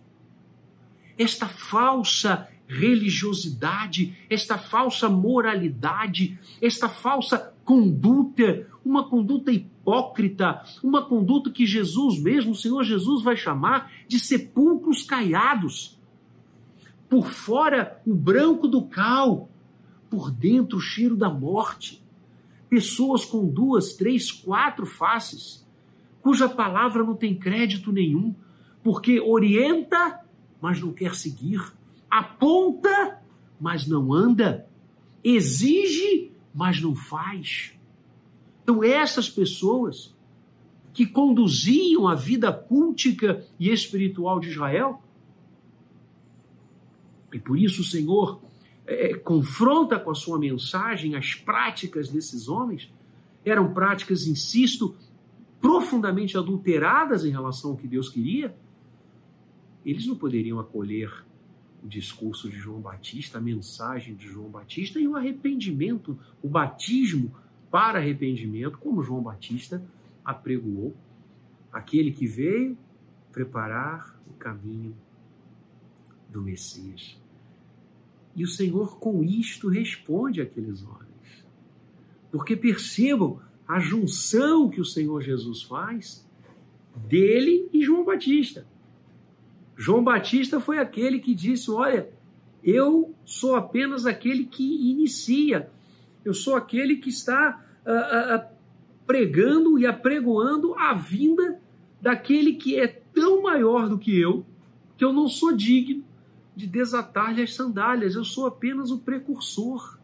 [1.16, 11.66] Esta falsa religiosidade, esta falsa moralidade, esta falsa conduta, uma conduta hipócrita, uma conduta que
[11.66, 15.98] Jesus mesmo, o Senhor Jesus, vai chamar de sepulcros caiados.
[17.10, 19.50] Por fora, o branco do cal,
[20.10, 22.04] por dentro, o cheiro da morte.
[22.70, 25.66] Pessoas com duas, três, quatro faces,
[26.22, 28.34] cuja palavra não tem crédito nenhum,
[28.84, 30.20] porque orienta,
[30.60, 31.62] mas não quer seguir,
[32.10, 33.22] aponta,
[33.60, 34.68] mas não anda,
[35.24, 37.74] exige, mas não faz.
[38.64, 40.16] Então, essas pessoas
[40.94, 45.02] que conduziam a vida cultica e espiritual de Israel,
[47.34, 48.40] e por isso o Senhor
[48.86, 52.92] é, confronta com a sua mensagem as práticas desses homens,
[53.44, 54.96] eram práticas, insisto,
[55.60, 58.56] profundamente adulteradas em relação ao que Deus queria,
[59.86, 61.12] eles não poderiam acolher
[61.84, 67.34] o discurso de João Batista, a mensagem de João Batista e o arrependimento, o batismo
[67.74, 69.84] para arrependimento, como João Batista
[70.24, 70.96] apregoou,
[71.72, 72.78] aquele que veio
[73.32, 74.96] preparar o caminho
[76.30, 77.20] do Messias.
[78.36, 81.48] E o Senhor com isto responde àqueles homens.
[82.32, 86.24] Porque percebam a junção que o Senhor Jesus faz
[86.96, 88.68] dele e João Batista.
[89.76, 92.08] João Batista foi aquele que disse: Olha,
[92.64, 95.72] eu sou apenas aquele que inicia,
[96.24, 97.63] eu sou aquele que está
[99.06, 101.60] pregando e apregoando a vinda
[102.02, 104.46] daquele que é tão maior do que eu,
[104.98, 106.04] que eu não sou digno
[106.56, 109.98] de desatar-lhe as sandálias, eu sou apenas o precursor.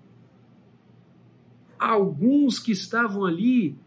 [1.77, 3.77] Alguns que estavam ali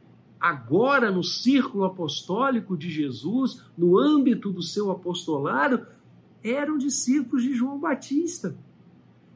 [0.40, 5.86] agora no círculo apostólico de Jesus, no âmbito do seu apostolado,
[6.42, 8.56] eram discípulos de João Batista,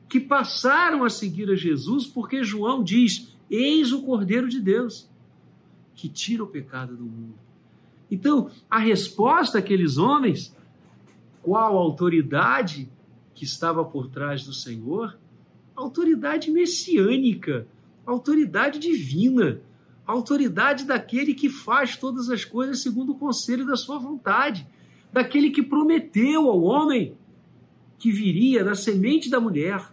[0.08, 5.08] que passaram a seguir a Jesus porque João diz: Eis o Cordeiro de Deus,
[5.94, 7.34] que tira o pecado do mundo.
[8.10, 10.54] Então, a resposta àqueles homens,
[11.42, 12.90] qual a autoridade
[13.34, 15.18] que estava por trás do Senhor?
[15.74, 17.66] Autoridade messiânica,
[18.04, 19.60] autoridade divina
[20.06, 24.66] autoridade daquele que faz todas as coisas segundo o conselho da sua vontade,
[25.12, 27.16] daquele que prometeu ao homem
[27.98, 29.92] que viria da semente da mulher,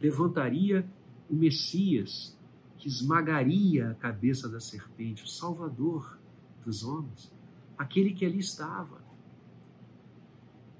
[0.00, 0.84] levantaria
[1.30, 2.35] o Messias,
[2.78, 6.18] que esmagaria a cabeça da serpente, o Salvador
[6.64, 7.32] dos homens,
[7.76, 9.04] aquele que ali estava.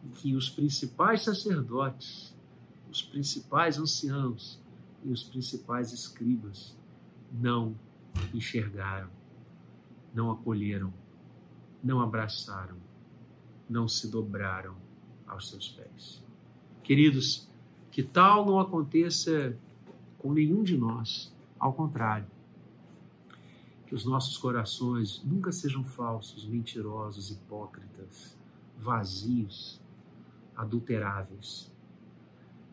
[0.04, 2.34] E que os principais sacerdotes,
[2.90, 4.60] os principais anciãos
[5.04, 6.76] e os principais escribas
[7.32, 7.74] não
[8.32, 9.10] enxergaram,
[10.14, 10.92] não acolheram,
[11.82, 12.76] não abraçaram,
[13.68, 14.76] não se dobraram
[15.26, 16.22] aos seus pés.
[16.82, 17.48] Queridos,
[17.90, 19.56] que tal não aconteça
[20.18, 21.34] com nenhum de nós,
[21.66, 22.28] ao contrário,
[23.86, 28.38] que os nossos corações nunca sejam falsos, mentirosos, hipócritas,
[28.78, 29.80] vazios,
[30.54, 31.74] adulteráveis.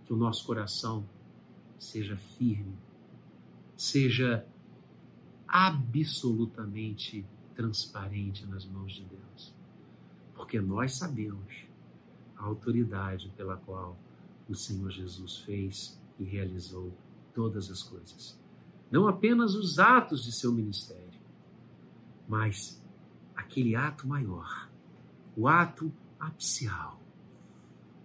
[0.05, 1.07] que o nosso coração
[1.79, 2.77] seja firme,
[3.77, 4.45] seja
[5.47, 7.25] absolutamente
[7.55, 9.55] transparente nas mãos de Deus.
[10.35, 11.65] Porque nós sabemos
[12.35, 13.97] a autoridade pela qual
[14.49, 16.91] o Senhor Jesus fez e realizou
[17.33, 18.42] todas as coisas.
[18.93, 21.19] Não apenas os atos de seu ministério,
[22.29, 22.79] mas
[23.35, 24.69] aquele ato maior,
[25.35, 27.01] o ato apicial,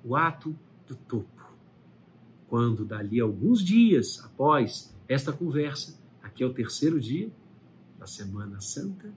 [0.03, 1.47] o ato do topo.
[2.49, 7.31] Quando dali alguns dias após esta conversa, aqui é o terceiro dia
[7.99, 9.13] da Semana Santa,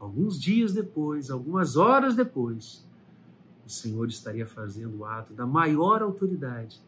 [0.00, 2.84] alguns dias depois, algumas horas depois,
[3.64, 6.82] o Senhor estaria fazendo o ato da maior autoridade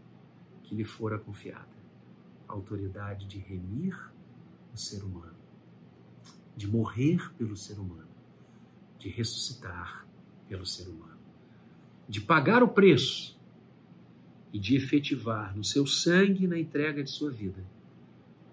[0.64, 1.73] que lhe fora confiada
[2.48, 4.12] autoridade de remir
[4.72, 5.36] o ser humano,
[6.56, 8.08] de morrer pelo ser humano,
[8.98, 10.06] de ressuscitar
[10.48, 11.18] pelo ser humano,
[12.08, 13.38] de pagar o preço
[14.52, 17.64] e de efetivar no seu sangue e na entrega de sua vida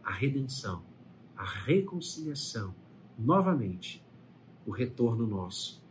[0.04, 0.84] a redenção,
[1.38, 2.74] a reconciliação,
[3.18, 4.04] novamente,
[4.66, 5.82] o retorno nosso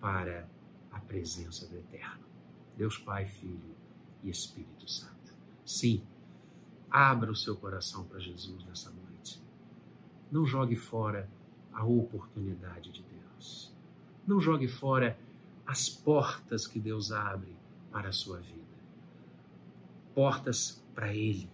[0.00, 0.48] para
[0.90, 2.24] a presença do Eterno.
[2.76, 3.74] Deus Pai, Filho
[4.22, 5.34] e Espírito Santo.
[5.64, 6.02] Sim,
[6.90, 9.42] abra o seu coração para Jesus nessa noite.
[10.30, 11.28] Não jogue fora
[11.72, 13.72] a oportunidade de Deus.
[14.26, 15.18] Não jogue fora
[15.66, 17.54] as portas que Deus abre
[17.90, 18.62] para a sua vida.
[20.14, 21.50] Portas para Ele.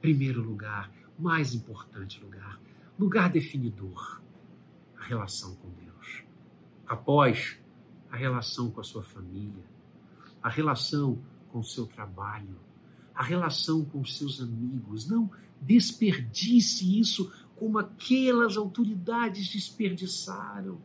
[0.00, 2.60] Primeiro lugar, mais importante lugar,
[2.98, 4.20] lugar definidor,
[4.98, 6.22] a relação com Deus.
[6.86, 7.58] Após,
[8.10, 9.64] a relação com a sua família,
[10.42, 11.18] a relação
[11.50, 12.56] com o seu trabalho,
[13.16, 15.08] a relação com os seus amigos.
[15.08, 20.78] Não desperdice isso como aquelas autoridades desperdiçaram.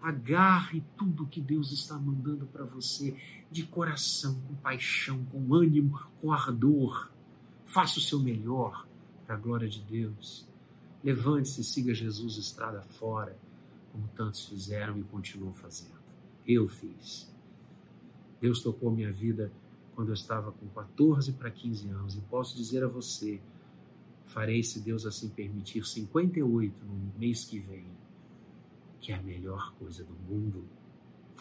[0.00, 3.16] Agarre tudo que Deus está mandando para você
[3.50, 7.10] de coração, com paixão, com ânimo, com ardor.
[7.66, 8.86] Faça o seu melhor
[9.26, 10.48] para a glória de Deus.
[11.02, 13.36] Levante-se e siga Jesus estrada fora,
[13.90, 16.00] como tantos fizeram e continuam fazendo.
[16.46, 17.32] Eu fiz.
[18.40, 19.52] Deus tocou minha vida
[19.94, 22.16] quando eu estava com 14 para 15 anos.
[22.16, 23.40] E posso dizer a você,
[24.26, 27.86] farei, se Deus assim permitir, 58 no mês que vem,
[29.00, 30.64] que é a melhor coisa do mundo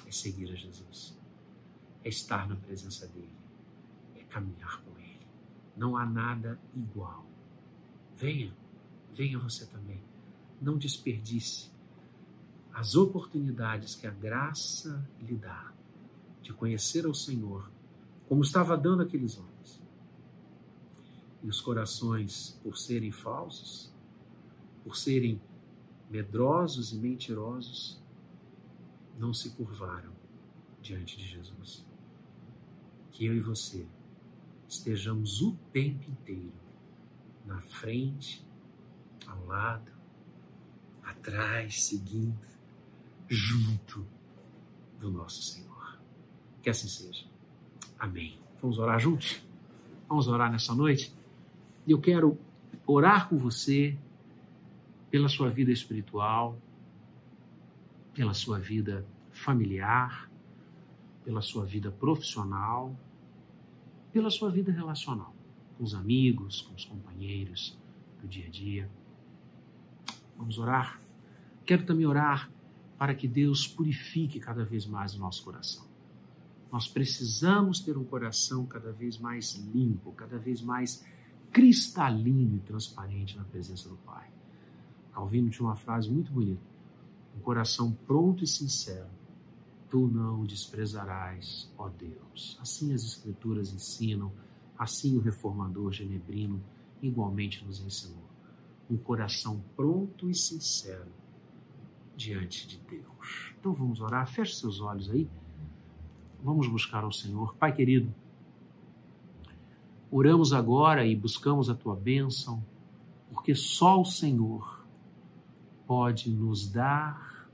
[0.06, 1.18] é seguir a Jesus,
[2.04, 3.30] é estar na presença dEle,
[4.16, 5.28] é caminhar com Ele.
[5.78, 7.26] Não há nada igual.
[8.18, 8.54] Venha,
[9.14, 10.02] venha você também.
[10.60, 11.72] Não desperdice
[12.74, 15.72] as oportunidades que a graça lhe dá
[16.41, 17.70] de conhecer ao Senhor
[18.32, 19.84] como estava dando aqueles homens.
[21.43, 23.93] E os corações, por serem falsos,
[24.86, 25.41] por serem
[26.09, 28.01] medrosos e mentirosos,
[29.19, 30.13] não se curvaram
[30.82, 31.86] diante de Jesus.
[33.11, 33.86] Que eu e você
[34.65, 36.53] estejamos o tempo inteiro
[37.45, 38.47] na frente,
[39.27, 39.91] ao lado,
[41.03, 42.47] atrás, seguindo,
[43.27, 44.07] junto
[45.01, 45.99] do nosso Senhor.
[46.61, 47.30] Que assim seja.
[48.02, 48.36] Amém.
[48.60, 49.39] Vamos orar juntos?
[50.10, 51.14] Vamos orar nessa noite?
[51.88, 52.36] Eu quero
[52.88, 53.95] orar com você
[55.12, 56.58] pela sua vida espiritual,
[58.12, 60.28] pela sua vida familiar,
[61.24, 62.97] pela sua vida profissional,
[64.12, 65.36] pela sua vida relacional,
[65.78, 67.78] com os amigos, com os companheiros
[68.20, 68.89] do dia a dia.
[70.36, 70.99] Vamos orar?
[71.68, 72.49] Quero também orar
[72.97, 75.91] para que Deus purifique cada vez mais o nosso coração.
[76.72, 81.05] Nós precisamos ter um coração cada vez mais limpo, cada vez mais
[81.51, 84.32] cristalino e transparente na presença do Pai.
[85.11, 86.61] Calvino tinha uma frase muito bonita:
[87.36, 89.09] um coração pronto e sincero,
[89.89, 92.57] tu não desprezarás, ó Deus.
[92.61, 94.32] Assim as Escrituras ensinam,
[94.78, 96.63] assim o reformador genebrino
[97.01, 98.32] igualmente nos ensinou.
[98.89, 101.11] Um coração pronto e sincero
[102.15, 103.53] diante de Deus.
[103.59, 105.30] Então vamos orar, feche seus olhos aí.
[106.44, 107.56] Vamos buscar ao Senhor.
[107.56, 108.14] Pai querido,
[110.10, 112.66] oramos agora e buscamos a tua bênção,
[113.32, 114.84] porque só o Senhor
[115.86, 117.48] pode nos dar,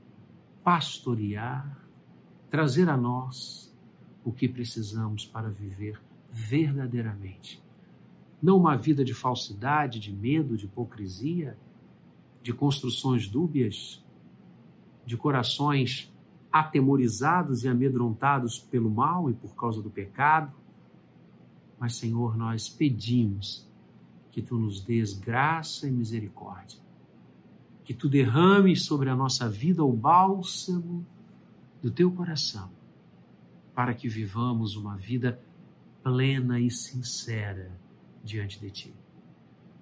[0.64, 1.78] pastorear,
[2.48, 3.70] trazer a nós
[4.24, 7.62] o que precisamos para viver verdadeiramente.
[8.42, 11.58] Não uma vida de falsidade, de medo, de hipocrisia,
[12.42, 14.02] de construções dúbias,
[15.04, 16.10] de corações
[16.52, 20.52] atemorizados e amedrontados pelo mal e por causa do pecado.
[21.78, 23.68] Mas, Senhor, nós pedimos
[24.30, 26.78] que tu nos dês graça e misericórdia,
[27.84, 31.06] que tu derrames sobre a nossa vida o bálsamo
[31.82, 32.70] do teu coração,
[33.74, 35.40] para que vivamos uma vida
[36.02, 37.70] plena e sincera
[38.24, 38.94] diante de Ti.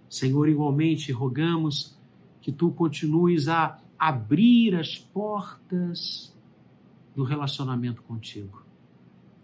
[0.09, 1.99] Senhor, igualmente rogamos
[2.41, 6.36] que Tu continues a abrir as portas
[7.17, 8.63] do relacionamento contigo.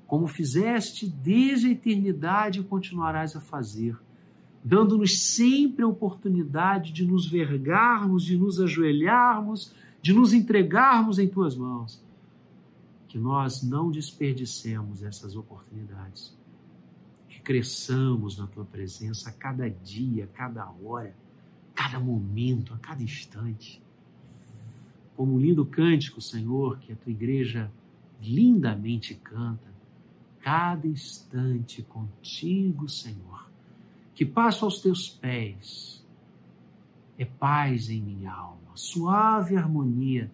[0.07, 3.99] Como fizeste desde a eternidade continuarás a fazer,
[4.63, 11.57] dando-nos sempre a oportunidade de nos vergarmos, de nos ajoelharmos, de nos entregarmos em tuas
[11.57, 12.05] mãos.
[13.09, 16.37] Que nós não desperdicemos essas oportunidades.
[17.27, 21.17] Que cresçamos na tua presença a cada dia, a cada hora,
[21.71, 23.82] a cada momento, a cada instante
[25.17, 27.71] como um lindo cântico, Senhor, que a tua igreja
[28.21, 29.73] lindamente canta,
[30.41, 33.51] cada instante contigo, Senhor,
[34.15, 36.05] que passo aos teus pés,
[37.19, 40.31] é paz em minha alma, suave harmonia,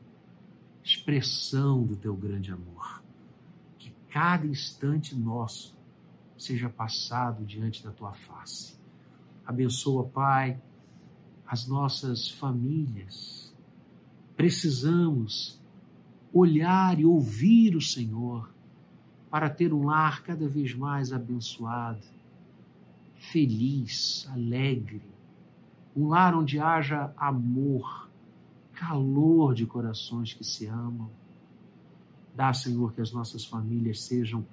[0.83, 3.03] expressão do teu grande amor.
[3.79, 5.76] Que cada instante nosso
[6.37, 8.79] seja passado diante da tua face.
[9.45, 10.61] Abençoa, Pai,
[11.47, 13.38] as nossas famílias,
[14.39, 15.61] Precisamos
[16.32, 18.49] olhar e ouvir o Senhor
[19.28, 22.07] para ter um lar cada vez mais abençoado,
[23.16, 25.03] feliz, alegre,
[25.97, 28.09] um lar onde haja amor,
[28.74, 31.11] calor de corações que se amam.
[32.32, 34.47] Dá, Senhor, que as nossas famílias sejam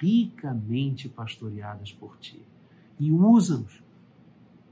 [0.00, 2.40] ricamente pastoreadas por Ti
[2.98, 3.82] e usa-nos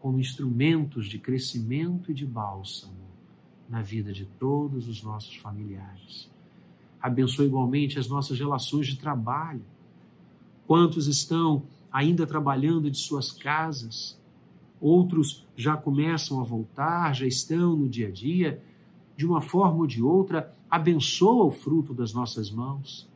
[0.01, 3.04] como instrumentos de crescimento e de bálsamo
[3.69, 6.31] na vida de todos os nossos familiares.
[7.01, 9.63] Abençoe igualmente as nossas relações de trabalho.
[10.67, 11.63] Quantos estão
[11.93, 14.19] ainda trabalhando de suas casas?
[14.81, 18.63] Outros já começam a voltar, já estão no dia a dia.
[19.17, 23.09] De uma forma ou de outra, abençoa o fruto das nossas mãos.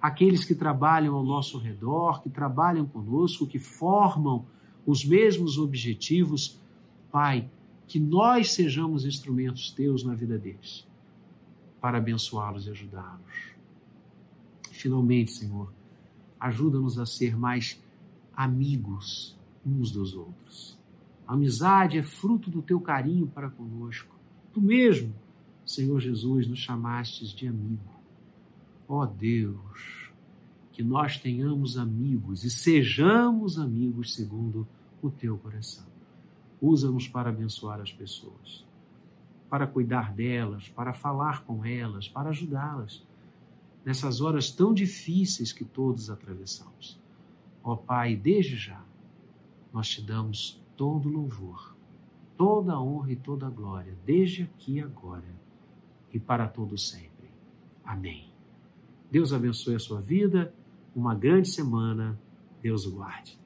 [0.00, 4.44] Aqueles que trabalham ao nosso redor, que trabalham conosco, que formam
[4.86, 6.60] os mesmos objetivos,
[7.10, 7.48] Pai,
[7.86, 10.86] que nós sejamos instrumentos teus na vida deles,
[11.80, 13.54] para abençoá-los e ajudá-los.
[14.72, 15.72] Finalmente, Senhor,
[16.38, 17.80] ajuda-nos a ser mais
[18.34, 20.76] amigos uns dos outros.
[21.26, 24.14] A amizade é fruto do teu carinho para conosco.
[24.52, 25.12] Tu mesmo,
[25.64, 27.82] Senhor Jesus, nos chamastes de amigo.
[28.88, 30.12] Ó oh Deus,
[30.72, 34.66] que nós tenhamos amigos e sejamos amigos segundo
[35.02, 35.95] o teu coração.
[36.66, 38.64] Usa-nos para abençoar as pessoas,
[39.48, 43.04] para cuidar delas, para falar com elas, para ajudá-las
[43.84, 46.98] nessas horas tão difíceis que todos atravessamos.
[47.62, 48.82] Ó Pai, desde já,
[49.72, 51.76] nós te damos todo louvor,
[52.36, 55.36] toda a honra e toda a glória, desde aqui agora
[56.12, 57.30] e para todo sempre.
[57.84, 58.28] Amém.
[59.08, 60.52] Deus abençoe a sua vida,
[60.96, 62.18] uma grande semana,
[62.60, 63.38] Deus o guarde.